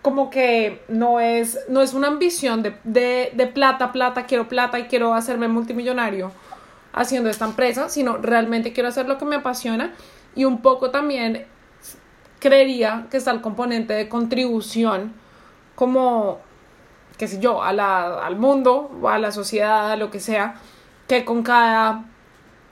[0.02, 4.78] como que no es, no es una ambición de, de, de, plata, plata, quiero plata
[4.78, 6.30] y quiero hacerme multimillonario
[6.92, 9.94] haciendo esta empresa, sino realmente quiero hacer lo que me apasiona
[10.36, 11.46] y un poco también
[12.38, 15.12] creería que está el componente de contribución
[15.76, 16.40] como,
[17.18, 20.56] qué sé yo, a la, al mundo a la sociedad, a lo que sea,
[21.06, 22.04] que con cada,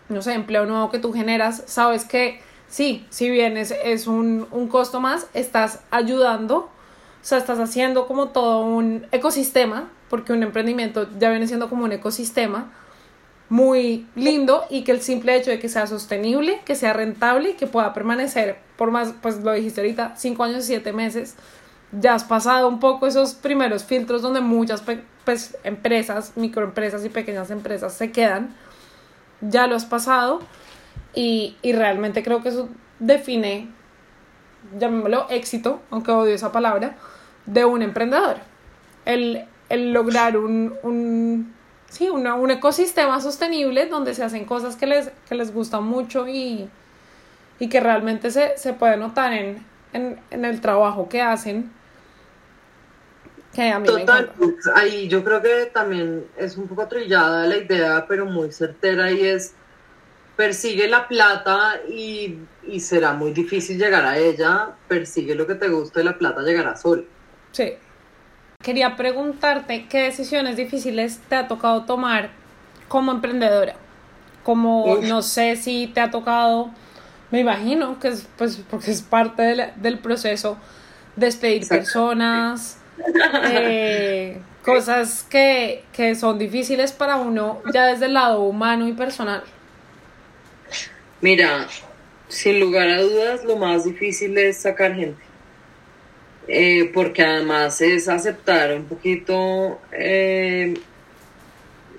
[0.09, 4.49] no sé, empleo nuevo que tú generas, sabes que sí, si bien es, es un,
[4.51, 6.69] un costo más, estás ayudando, o
[7.21, 11.93] sea, estás haciendo como todo un ecosistema, porque un emprendimiento ya viene siendo como un
[11.93, 12.73] ecosistema
[13.49, 17.55] muy lindo y que el simple hecho de que sea sostenible, que sea rentable y
[17.55, 21.37] que pueda permanecer por más, pues lo dijiste ahorita, cinco años y siete meses,
[22.01, 24.83] ya has pasado un poco esos primeros filtros donde muchas
[25.25, 28.55] pues, empresas, microempresas y pequeñas empresas se quedan,
[29.41, 30.41] ya lo has pasado
[31.15, 33.69] y, y realmente creo que eso define,
[34.79, 36.97] llamémoslo éxito, aunque odio esa palabra,
[37.47, 38.37] de un emprendedor.
[39.05, 41.55] El, el lograr un, un,
[41.89, 46.27] sí, una, un ecosistema sostenible donde se hacen cosas que les, que les gustan mucho
[46.27, 46.69] y,
[47.59, 51.71] y que realmente se, se puede notar en, en, en el trabajo que hacen
[53.85, 58.51] Total, pues, ahí yo creo que también es un poco trillada la idea, pero muy
[58.51, 59.55] certera y es
[60.37, 65.69] persigue la plata y, y, será muy difícil llegar a ella, persigue lo que te
[65.69, 67.05] gusta y la plata llegará sola.
[67.53, 67.75] Sí.
[68.61, 72.31] Quería preguntarte qué decisiones difíciles te ha tocado tomar
[72.89, 73.77] como emprendedora.
[74.43, 76.71] Como no sé si te ha tocado,
[77.31, 80.59] me imagino que es pues porque es parte del, del proceso,
[81.15, 82.79] despedir personas
[83.45, 89.43] eh, cosas que, que son difíciles para uno ya desde el lado humano y personal.
[91.21, 91.67] Mira,
[92.29, 95.23] sin lugar a dudas, lo más difícil es sacar gente.
[96.47, 100.75] Eh, porque además es aceptar un poquito eh,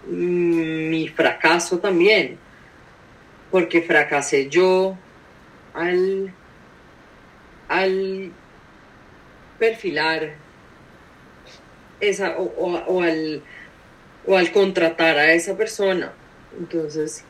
[0.08, 2.38] mm, mi fracaso también,
[3.50, 4.96] porque fracasé yo
[5.74, 6.32] al,
[7.68, 8.32] al
[9.58, 10.36] perfilar
[12.00, 13.42] esa o, al,
[14.26, 16.14] o al contratar a esa persona.
[16.58, 17.24] Entonces,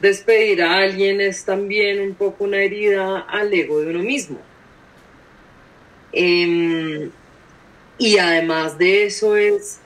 [0.00, 4.38] despedir a alguien es también un poco una herida al ego de uno mismo.
[6.12, 7.10] Em,
[7.98, 9.80] y además de eso es,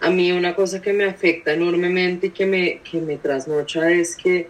[0.00, 4.16] a mí una cosa que me afecta enormemente y que me, que me trasnocha es
[4.16, 4.48] que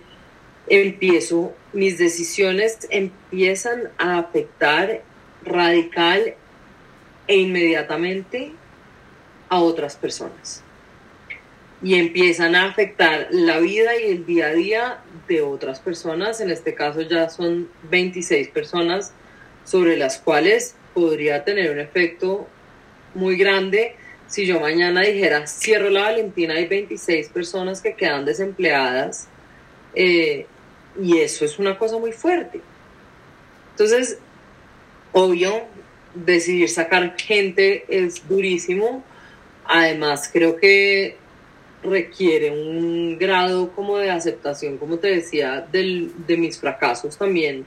[0.68, 5.03] empiezo, mis decisiones empiezan a afectar
[5.45, 6.34] radical
[7.26, 8.53] e inmediatamente
[9.49, 10.63] a otras personas.
[11.83, 16.41] Y empiezan a afectar la vida y el día a día de otras personas.
[16.41, 19.13] En este caso ya son 26 personas
[19.65, 22.49] sobre las cuales podría tener un efecto
[23.15, 23.95] muy grande
[24.29, 29.27] si yo mañana dijera, cierro la Valentina, hay 26 personas que quedan desempleadas.
[29.95, 30.47] Eh,
[31.01, 32.61] y eso es una cosa muy fuerte.
[33.71, 34.19] Entonces,
[35.13, 35.63] obvio,
[36.15, 39.03] decidir sacar gente es durísimo.
[39.69, 41.16] Además, creo que
[41.83, 47.64] requiere un grado como de aceptación, como te decía, del, de mis fracasos también.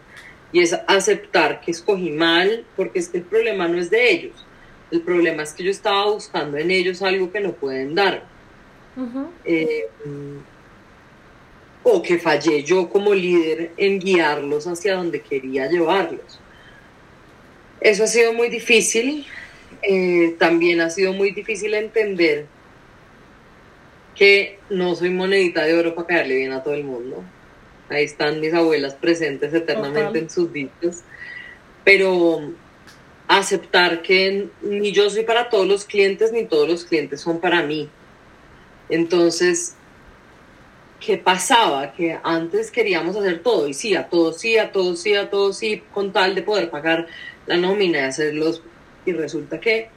[0.52, 4.46] Y es aceptar que escogí mal, porque es que el problema no es de ellos.
[4.92, 8.26] El problema es que yo estaba buscando en ellos algo que no pueden dar
[11.84, 16.40] o que fallé yo como líder en guiarlos hacia donde quería llevarlos.
[17.80, 19.26] Eso ha sido muy difícil.
[19.84, 22.46] Eh, también ha sido muy difícil entender
[24.16, 27.24] que no soy monedita de oro para caerle bien a todo el mundo.
[27.90, 31.02] Ahí están mis abuelas presentes eternamente en sus dichos.
[31.84, 32.54] Pero
[33.28, 37.64] aceptar que ni yo soy para todos los clientes, ni todos los clientes son para
[37.64, 37.90] mí.
[38.90, 39.76] Entonces,
[41.00, 41.94] ¿qué pasaba?
[41.94, 45.58] Que antes queríamos hacer todo, y sí, a todos sí, a todos sí, a todos
[45.58, 47.08] sí, con tal de poder pagar
[47.48, 48.62] la nómina y hacerlos,
[49.06, 49.90] y resulta que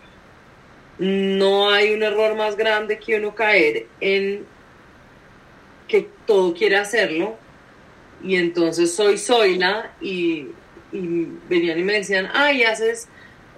[0.98, 4.44] no hay un error más grande que uno caer en
[5.88, 7.36] que todo quiere hacerlo,
[8.22, 10.48] y entonces soy Zoila, y,
[10.92, 13.08] y venían y me decían, ay, haces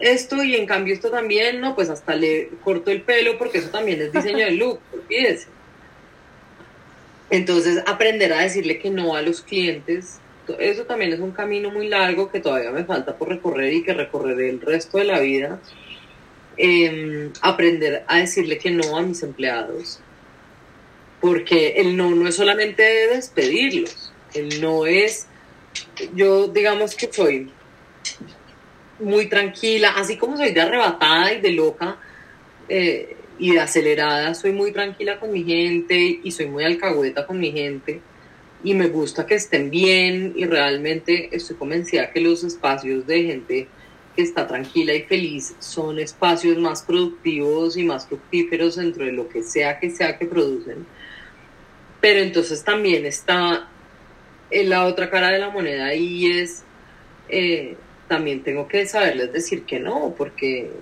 [0.00, 3.70] esto y en cambio esto también, no, pues hasta le corto el pelo porque eso
[3.70, 5.48] también es diseño de look, olvídese.
[7.30, 10.20] Entonces, aprender a decirle que no a los clientes,
[10.58, 13.94] eso también es un camino muy largo que todavía me falta por recorrer y que
[13.94, 15.60] recorreré el resto de la vida.
[16.58, 20.00] Em, aprender a decirle que no a mis empleados,
[21.20, 25.26] porque el no no es solamente despedirlos, el no es,
[26.14, 27.50] yo digamos que soy
[28.98, 31.98] muy tranquila, así como soy de arrebatada y de loca,
[32.70, 37.38] eh, y de acelerada, soy muy tranquila con mi gente y soy muy alcahueta con
[37.38, 38.00] mi gente
[38.66, 43.68] y me gusta que estén bien y realmente estoy convencida que los espacios de gente
[44.16, 49.28] que está tranquila y feliz son espacios más productivos y más fructíferos dentro de lo
[49.28, 50.84] que sea que sea que producen.
[52.00, 53.68] Pero entonces también está
[54.50, 56.64] en la otra cara de la moneda y es,
[57.28, 57.76] eh,
[58.08, 60.72] también tengo que saberles decir que no, porque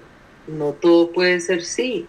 [0.46, 2.06] no todo puede ser sí.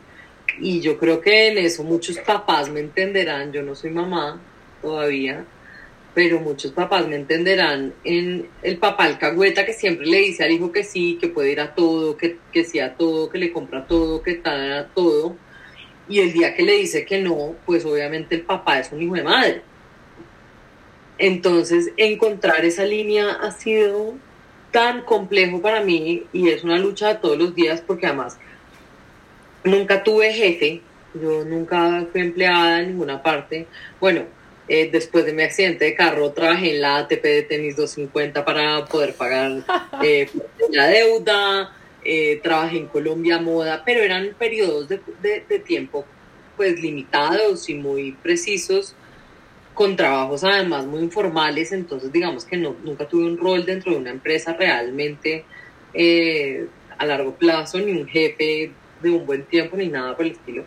[0.57, 4.39] Y yo creo que en eso muchos papás me entenderán, yo no soy mamá
[4.81, 5.45] todavía,
[6.15, 10.71] pero muchos papás me entenderán en el papá alcahueta que siempre le dice al hijo
[10.71, 13.85] que sí, que puede ir a todo, que, que sí a todo, que le compra
[13.85, 15.35] todo, que tal a todo.
[16.07, 19.15] Y el día que le dice que no, pues obviamente el papá es un hijo
[19.15, 19.61] de madre.
[21.17, 24.13] Entonces, encontrar esa línea ha sido
[24.71, 28.37] tan complejo para mí y es una lucha de todos los días porque además
[29.65, 30.81] nunca tuve jefe,
[31.13, 33.67] yo nunca fui empleada en ninguna parte.
[33.99, 34.23] Bueno,
[34.67, 38.85] eh, después de mi accidente de carro trabajé en la ATP de tenis 250 para
[38.85, 39.63] poder pagar
[40.03, 40.27] eh,
[40.71, 46.05] la deuda, eh, trabajé en Colombia Moda, pero eran periodos de, de, tiempo
[46.57, 48.95] pues limitados y muy precisos,
[49.73, 53.97] con trabajos además muy informales, entonces digamos que no, nunca tuve un rol dentro de
[53.97, 55.43] una empresa realmente
[56.97, 60.63] a largo plazo, ni un jefe de un buen tiempo ni nada por el estilo.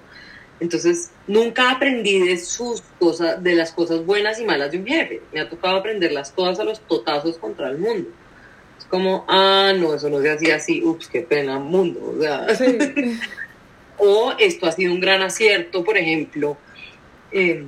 [0.60, 5.22] Entonces, nunca aprendí de sus cosas, de las cosas buenas y malas de un jefe.
[5.32, 8.08] Me ha tocado aprenderlas todas a los totazos contra el mundo.
[8.76, 12.14] Es como, ah, no, eso no se hacía así, ups, qué pena, mundo.
[13.98, 16.56] O, esto ha sido un gran acierto, por ejemplo.
[17.30, 17.64] Eh,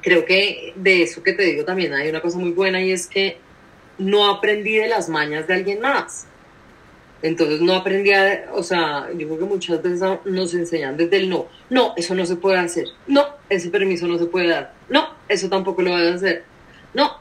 [0.00, 3.06] creo que de eso que te digo también hay una cosa muy buena y es
[3.06, 3.38] que
[3.98, 6.26] no aprendí de las mañas de alguien más
[7.24, 11.30] Entonces no aprendí a, o sea, yo creo que muchas veces nos enseñan desde el
[11.30, 11.46] no.
[11.70, 12.84] No, eso no se puede hacer.
[13.06, 14.74] No, ese permiso no se puede dar.
[14.90, 16.44] No, eso tampoco lo vas a hacer.
[16.92, 17.12] No.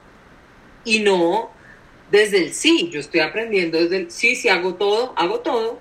[0.83, 1.51] Y no
[2.11, 2.89] desde el sí.
[2.91, 5.79] Yo estoy aprendiendo desde el sí, si hago todo, hago todo.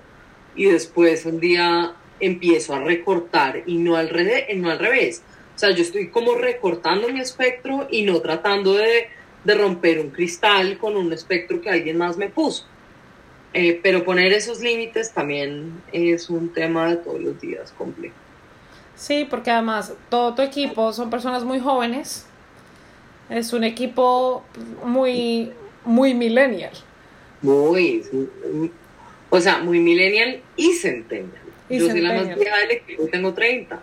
[0.55, 4.09] Y después un día empiezo a recortar y no al,
[4.55, 5.21] no al revés.
[5.53, 9.09] O sea, yo estoy como recortando mi espectro y no tratando de,
[9.43, 12.67] de romper un cristal con un espectro que alguien más me puso.
[13.53, 18.15] Eh, pero poner esos límites también es un tema de todos los días complejo.
[18.95, 22.25] Sí, porque además todo tu equipo son personas muy jóvenes.
[23.29, 24.43] Es un equipo
[24.83, 25.51] muy,
[25.85, 26.73] muy millennial.
[27.41, 28.03] Muy,
[29.29, 31.43] o sea, muy millennial y centennial.
[31.69, 33.79] Yo soy la más vieja del equipo, tengo 30.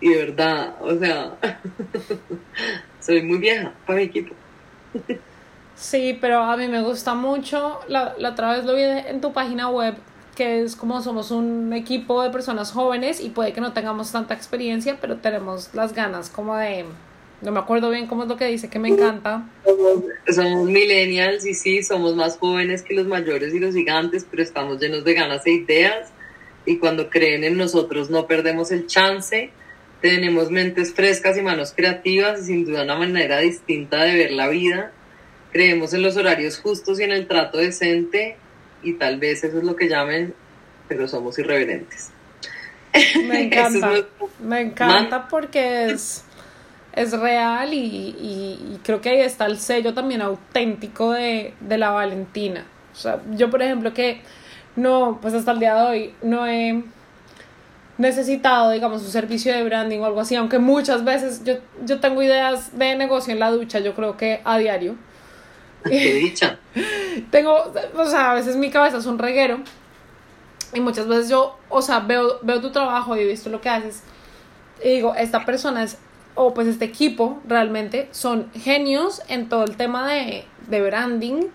[0.00, 1.36] Y de verdad, o sea,
[3.00, 4.34] soy muy vieja para mi equipo.
[5.74, 9.32] Sí, pero a mí me gusta mucho, la, la otra vez lo vi en tu
[9.32, 9.94] página web,
[10.36, 14.34] que es como somos un equipo de personas jóvenes y puede que no tengamos tanta
[14.34, 16.84] experiencia, pero tenemos las ganas como de,
[17.40, 19.44] no me acuerdo bien cómo es lo que dice, que me encanta.
[20.28, 24.80] Somos, millennials y sí, somos más jóvenes que los mayores y los gigantes, pero estamos
[24.80, 26.10] llenos de ganas e ideas
[26.64, 29.50] y cuando creen en nosotros no perdemos el chance.
[30.00, 34.48] Tenemos mentes frescas y manos creativas y sin duda una manera distinta de ver la
[34.48, 34.92] vida
[35.52, 38.36] creemos en los horarios justos y en el trato decente
[38.82, 40.34] y tal vez eso es lo que llamen,
[40.88, 42.10] pero somos irreverentes.
[43.26, 43.92] Me encanta,
[44.40, 46.24] me encanta porque es,
[46.94, 52.66] es real y, creo que ahí está el sello también auténtico de, de la Valentina.
[52.92, 54.20] O sea, yo por ejemplo que
[54.76, 56.82] no, pues hasta el día de hoy no he
[57.98, 62.22] necesitado, digamos, un servicio de branding o algo así, aunque muchas veces yo, yo tengo
[62.22, 64.96] ideas de negocio en la ducha, yo creo que a diario.
[65.84, 66.58] Qué dicha.
[67.30, 69.60] Tengo, o sea, a veces mi cabeza es un reguero
[70.74, 73.68] y muchas veces yo, o sea, veo, veo tu trabajo y he visto lo que
[73.68, 74.02] haces
[74.82, 75.98] y digo, esta persona es,
[76.34, 81.48] o pues este equipo realmente son genios en todo el tema de, de branding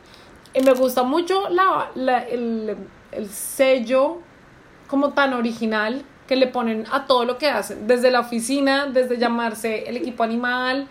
[0.53, 2.77] y me gusta mucho la, la, el,
[3.11, 4.19] el sello
[4.87, 9.17] como tan original que le ponen a todo lo que hacen, desde la oficina, desde
[9.17, 10.87] llamarse el equipo animal,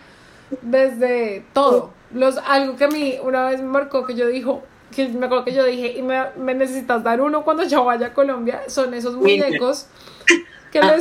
[0.61, 4.63] desde todo los, algo que a mí una vez me marcó que yo dijo,
[4.95, 8.07] que me acuerdo que yo dije, y me, me necesitas dar uno cuando yo vaya
[8.07, 9.87] a Colombia, son esos muñecos
[10.71, 10.95] que ah,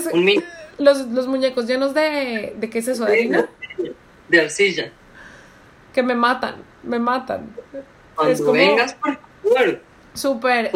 [0.78, 3.04] los, los muñecos llenos de, ¿de qué es eso?
[3.04, 3.46] ¿De
[4.28, 4.90] De arcilla.
[5.94, 7.54] Que me matan, me matan.
[8.14, 9.80] Cuando es como, vengas, por favor.
[10.12, 10.72] Súper.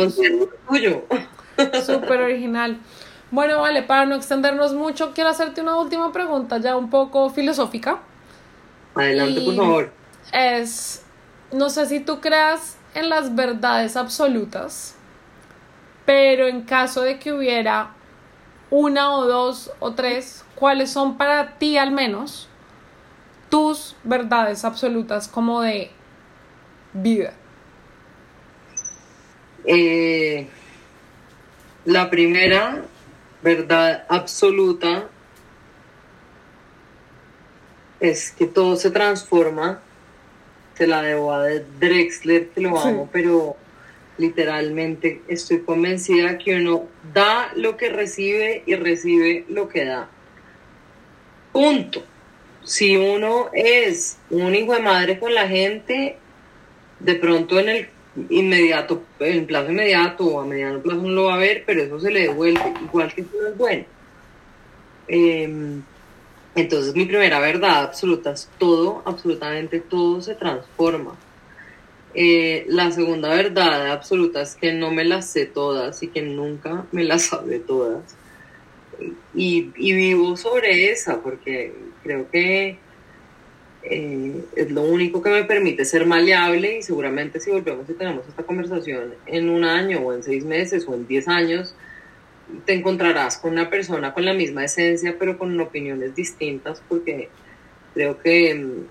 [0.69, 1.05] tuyo.
[1.85, 2.79] Súper original.
[3.31, 8.01] Bueno, vale, para no extendernos mucho, quiero hacerte una última pregunta ya un poco filosófica.
[8.95, 10.00] Adelante, por favor
[10.33, 11.03] es,
[11.53, 14.95] no sé si tú creas en las verdades absolutas,
[16.05, 17.91] pero en caso de que hubiera
[18.71, 22.49] una o dos o tres, ¿cuáles son para ti al menos
[23.49, 25.91] tus verdades absolutas como de
[26.93, 27.33] vida?
[29.65, 30.49] Eh,
[31.85, 32.83] la primera
[33.43, 35.09] verdad absoluta
[38.01, 39.81] es que todo se transforma
[40.81, 41.47] se la debo a
[41.79, 43.55] Drexler, que lo amo, pero
[44.17, 50.09] literalmente estoy convencida que uno da lo que recibe y recibe lo que da.
[51.53, 52.03] Punto.
[52.65, 56.17] Si uno es un hijo de madre con la gente,
[56.99, 57.89] de pronto en el
[58.31, 62.01] inmediato, en plazo inmediato o a mediano plazo no lo va a ver, pero eso
[62.01, 63.85] se le devuelve, igual que si no es bueno.
[65.09, 65.83] Em,
[66.55, 71.17] entonces mi primera verdad absoluta es todo, absolutamente todo se transforma.
[72.13, 76.87] Eh, la segunda verdad absoluta es que no me las sé todas y que nunca
[76.91, 78.17] me las sabe todas.
[79.35, 81.73] Y, vivo sobre esa porque
[82.03, 82.79] creo que
[83.83, 88.29] eh, es lo único que me permite ser maleable y seguramente si volvemos y tenemos
[88.29, 91.75] esta conversación en un año o en seis meses o en diez años,
[92.65, 97.29] te encontrarás con una persona con la misma esencia, pero con opiniones distintas, porque
[97.95, 98.85] creo que mm,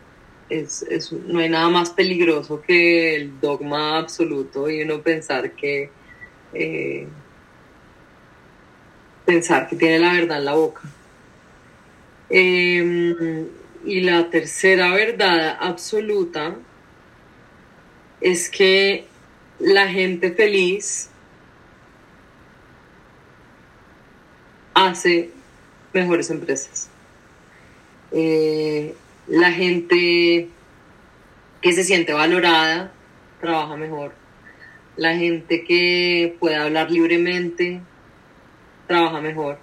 [0.49, 5.89] es, no hay nada más peligroso que el dogma absoluto y uno pensar que
[6.53, 7.07] eh,
[9.25, 10.81] pensar que tiene la verdad en la boca.
[12.29, 13.47] Em,
[13.85, 16.55] y la tercera verdad absoluta
[18.21, 19.05] es que
[19.59, 21.08] la gente feliz
[24.89, 25.29] hace
[25.93, 26.89] mejores empresas.
[28.11, 28.95] Eh,
[29.27, 30.49] la gente
[31.61, 32.91] que se siente valorada
[33.39, 34.13] trabaja mejor.
[34.95, 37.81] La gente que puede hablar libremente
[38.87, 39.59] trabaja mejor.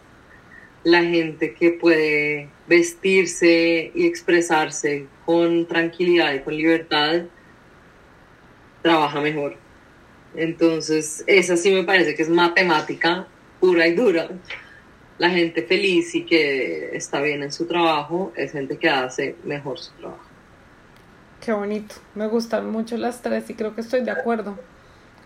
[0.84, 7.22] La gente que puede vestirse y expresarse con tranquilidad y con libertad
[8.82, 9.56] trabaja mejor.
[10.36, 13.26] Entonces, esa sí me parece que es matemática
[13.58, 14.28] pura y dura.
[15.18, 19.78] La gente feliz y que está bien en su trabajo es gente que hace mejor
[19.78, 20.24] su trabajo.
[21.40, 21.94] Qué bonito.
[22.14, 24.58] Me gustan mucho las tres y creo que estoy de acuerdo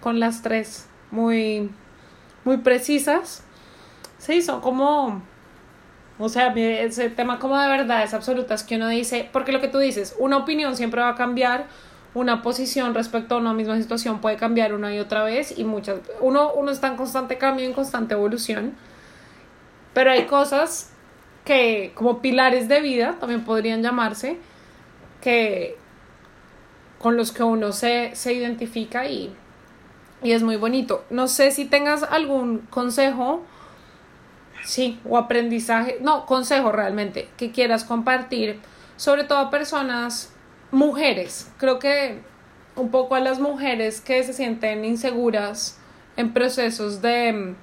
[0.01, 0.87] con las tres.
[1.11, 1.71] Muy,
[2.45, 3.43] muy precisas.
[4.19, 5.23] Sí, son como
[6.23, 9.79] o sea, ese tema como de verdades absolutas que uno dice, porque lo que tú
[9.79, 11.67] dices, una opinión siempre va a cambiar,
[12.13, 16.01] una posición respecto a una misma situación puede cambiar una y otra vez y muchas,
[16.21, 18.75] uno, uno está en constante cambio, en constante evolución,
[19.95, 20.93] pero hay cosas
[21.45, 24.39] que como pilares de vida también podrían llamarse,
[25.21, 25.77] que
[26.99, 29.35] con los que uno se, se identifica y,
[30.23, 31.05] y es muy bonito.
[31.11, 33.43] No sé si tengas algún consejo
[34.65, 38.61] Sí, o aprendizaje, no, consejo realmente, que quieras compartir,
[38.97, 40.33] sobre todo a personas,
[40.71, 41.51] mujeres.
[41.59, 42.21] Creo que
[42.77, 45.79] un poco a las mujeres que se sienten inseguras
[46.17, 47.55] en procesos de,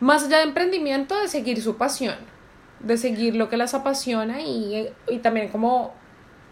[0.00, 2.16] más allá de emprendimiento, de seguir su pasión,
[2.80, 5.94] de seguir lo que las apasiona y, y también como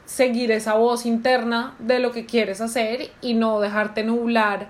[0.05, 4.69] seguir esa voz interna de lo que quieres hacer y no dejarte nublar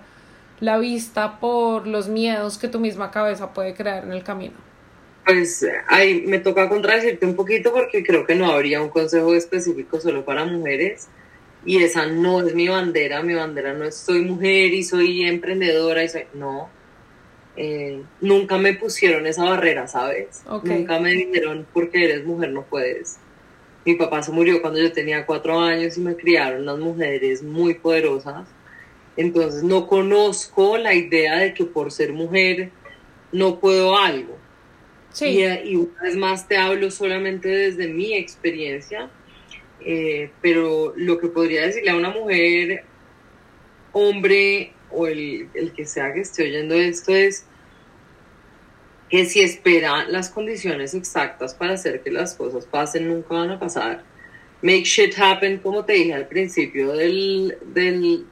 [0.61, 4.55] la vista por los miedos que tu misma cabeza puede crear en el camino?
[5.25, 10.01] Pues ahí me toca contradecirte un poquito porque creo que no habría un consejo específico
[10.01, 11.09] solo para mujeres
[11.65, 16.03] y esa no es mi bandera, mi bandera no es soy mujer y soy emprendedora
[16.03, 16.71] y soy, no,
[17.59, 20.43] eh, nunca me pusieron esa barrera, ¿sabes?
[20.63, 23.19] Nunca me dijeron porque eres mujer no puedes.
[23.85, 27.75] Mi papá se murió cuando yo tenía cuatro años y me criaron las mujeres muy
[27.75, 28.47] poderosas
[29.19, 32.71] entonces no conozco la idea de que por ser mujer
[33.33, 34.39] no puedo algo.
[35.13, 35.41] Sí.
[35.65, 39.11] Y, una vez más te hablo solamente desde mi experiencia,
[39.81, 42.85] eh, pero lo que podría decirle a una mujer,
[43.91, 47.45] hombre o el, el que sea que esté oyendo esto es
[49.09, 53.59] que si espera las condiciones exactas para hacer que las cosas pasen, nunca van a
[53.59, 54.05] pasar.
[54.61, 58.27] Make shit happen, como te dije al principio del, del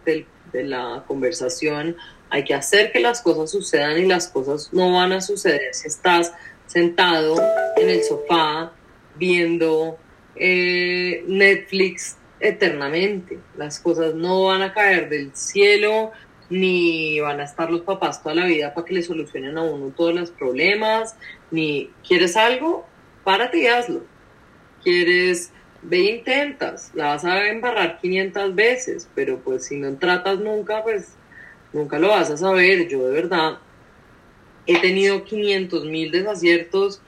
[0.52, 1.96] de la conversación,
[2.30, 5.88] hay que hacer que las cosas sucedan y las cosas no van a suceder si
[5.88, 6.32] estás
[6.66, 7.36] sentado
[7.76, 8.72] en el sofá
[9.16, 9.98] viendo
[10.34, 13.38] eh, Netflix eternamente.
[13.56, 16.12] Las cosas no van a caer del cielo,
[16.48, 19.92] ni van a estar los papás toda la vida para que le solucionen a uno
[19.96, 21.16] todos los problemas,
[21.50, 22.86] ni quieres algo,
[23.24, 24.04] párate y hazlo.
[24.82, 30.82] Quieres ve intentas, la vas a embarrar 500 veces, pero pues si no tratas nunca,
[30.82, 31.14] pues
[31.72, 32.88] nunca lo vas a saber.
[32.88, 33.58] Yo de verdad
[34.66, 37.00] he tenido 500 mil desaciertos,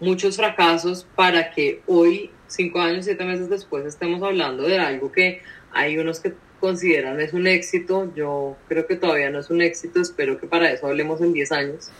[0.00, 5.42] muchos fracasos para que hoy, cinco años, siete meses después, estemos hablando de algo que
[5.72, 6.34] hay unos que
[6.66, 8.12] consideran es un éxito.
[8.14, 11.52] Yo creo que todavía no es un éxito, espero que para eso hablemos en 10
[11.52, 11.90] años.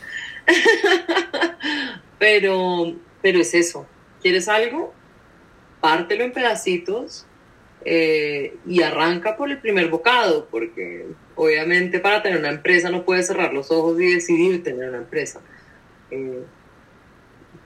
[2.19, 3.85] pero, pero es eso.
[4.21, 4.93] ¿Quieres algo?
[5.79, 7.25] pártelo en pedacitos
[7.85, 11.05] eh, y arranca por el primer bocado, porque
[11.35, 15.41] obviamente para tener una empresa no puedes cerrar los ojos y decidir tener una empresa.
[16.11, 16.43] Eh,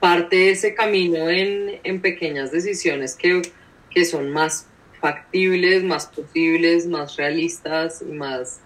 [0.00, 3.42] parte ese camino en, en pequeñas decisiones que,
[3.90, 4.68] que, son más
[5.02, 8.60] factibles, más posibles, más realistas y más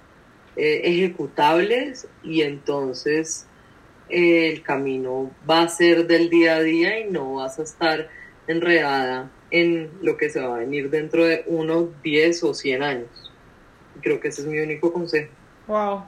[0.54, 3.46] eh, ejecutables y entonces
[4.08, 8.08] el camino va a ser del día a día y no vas a estar
[8.46, 13.32] enredada en lo que se va a venir dentro de uno, 10 o 100 años.
[14.02, 15.32] Creo que ese es mi único consejo.
[15.66, 16.04] Wow,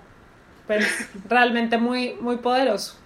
[0.66, 0.86] pues
[1.28, 2.96] realmente muy, muy poderoso.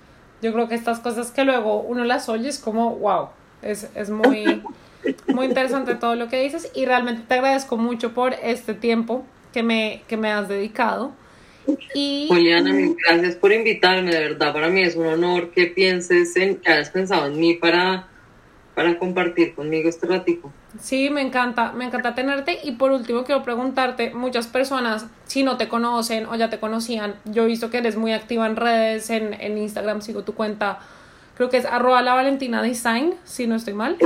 [0.43, 3.29] Yo creo que estas cosas que luego uno las oye es como, wow,
[3.63, 4.63] es, es muy,
[5.29, 9.63] muy interesante todo lo que dices y realmente te agradezco mucho por este tiempo que
[9.63, 11.13] me, que me has dedicado.
[11.95, 12.27] Y...
[12.29, 12.73] Juliana,
[13.07, 16.91] gracias por invitarme, de verdad, para mí es un honor que pienses en, que hayas
[16.91, 18.09] pensado en mí para
[18.75, 20.51] para compartir conmigo este ratico.
[20.81, 22.59] Sí, me encanta, me encanta tenerte.
[22.65, 27.17] Y por último, quiero preguntarte, muchas personas, si no te conocen o ya te conocían,
[27.25, 30.79] yo he visto que eres muy activa en redes, en, en Instagram, sigo tu cuenta,
[31.37, 33.97] creo que es arroba la Valentina Design, si no estoy mal.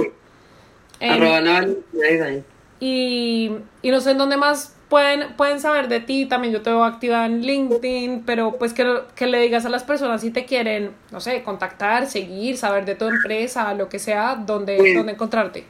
[1.00, 2.44] Arroba la Valentina Design.
[2.80, 6.70] Y, y no sé en dónde más pueden, pueden saber de ti, también yo te
[6.70, 8.84] veo activa en LinkedIn, pero pues que,
[9.14, 12.94] que le digas a las personas si te quieren, no sé, contactar, seguir, saber de
[12.94, 15.64] tu empresa, lo que sea, dónde, dónde encontrarte.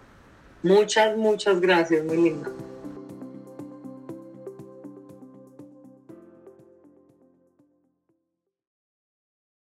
[0.63, 2.49] Muchas, muchas gracias, muy linda.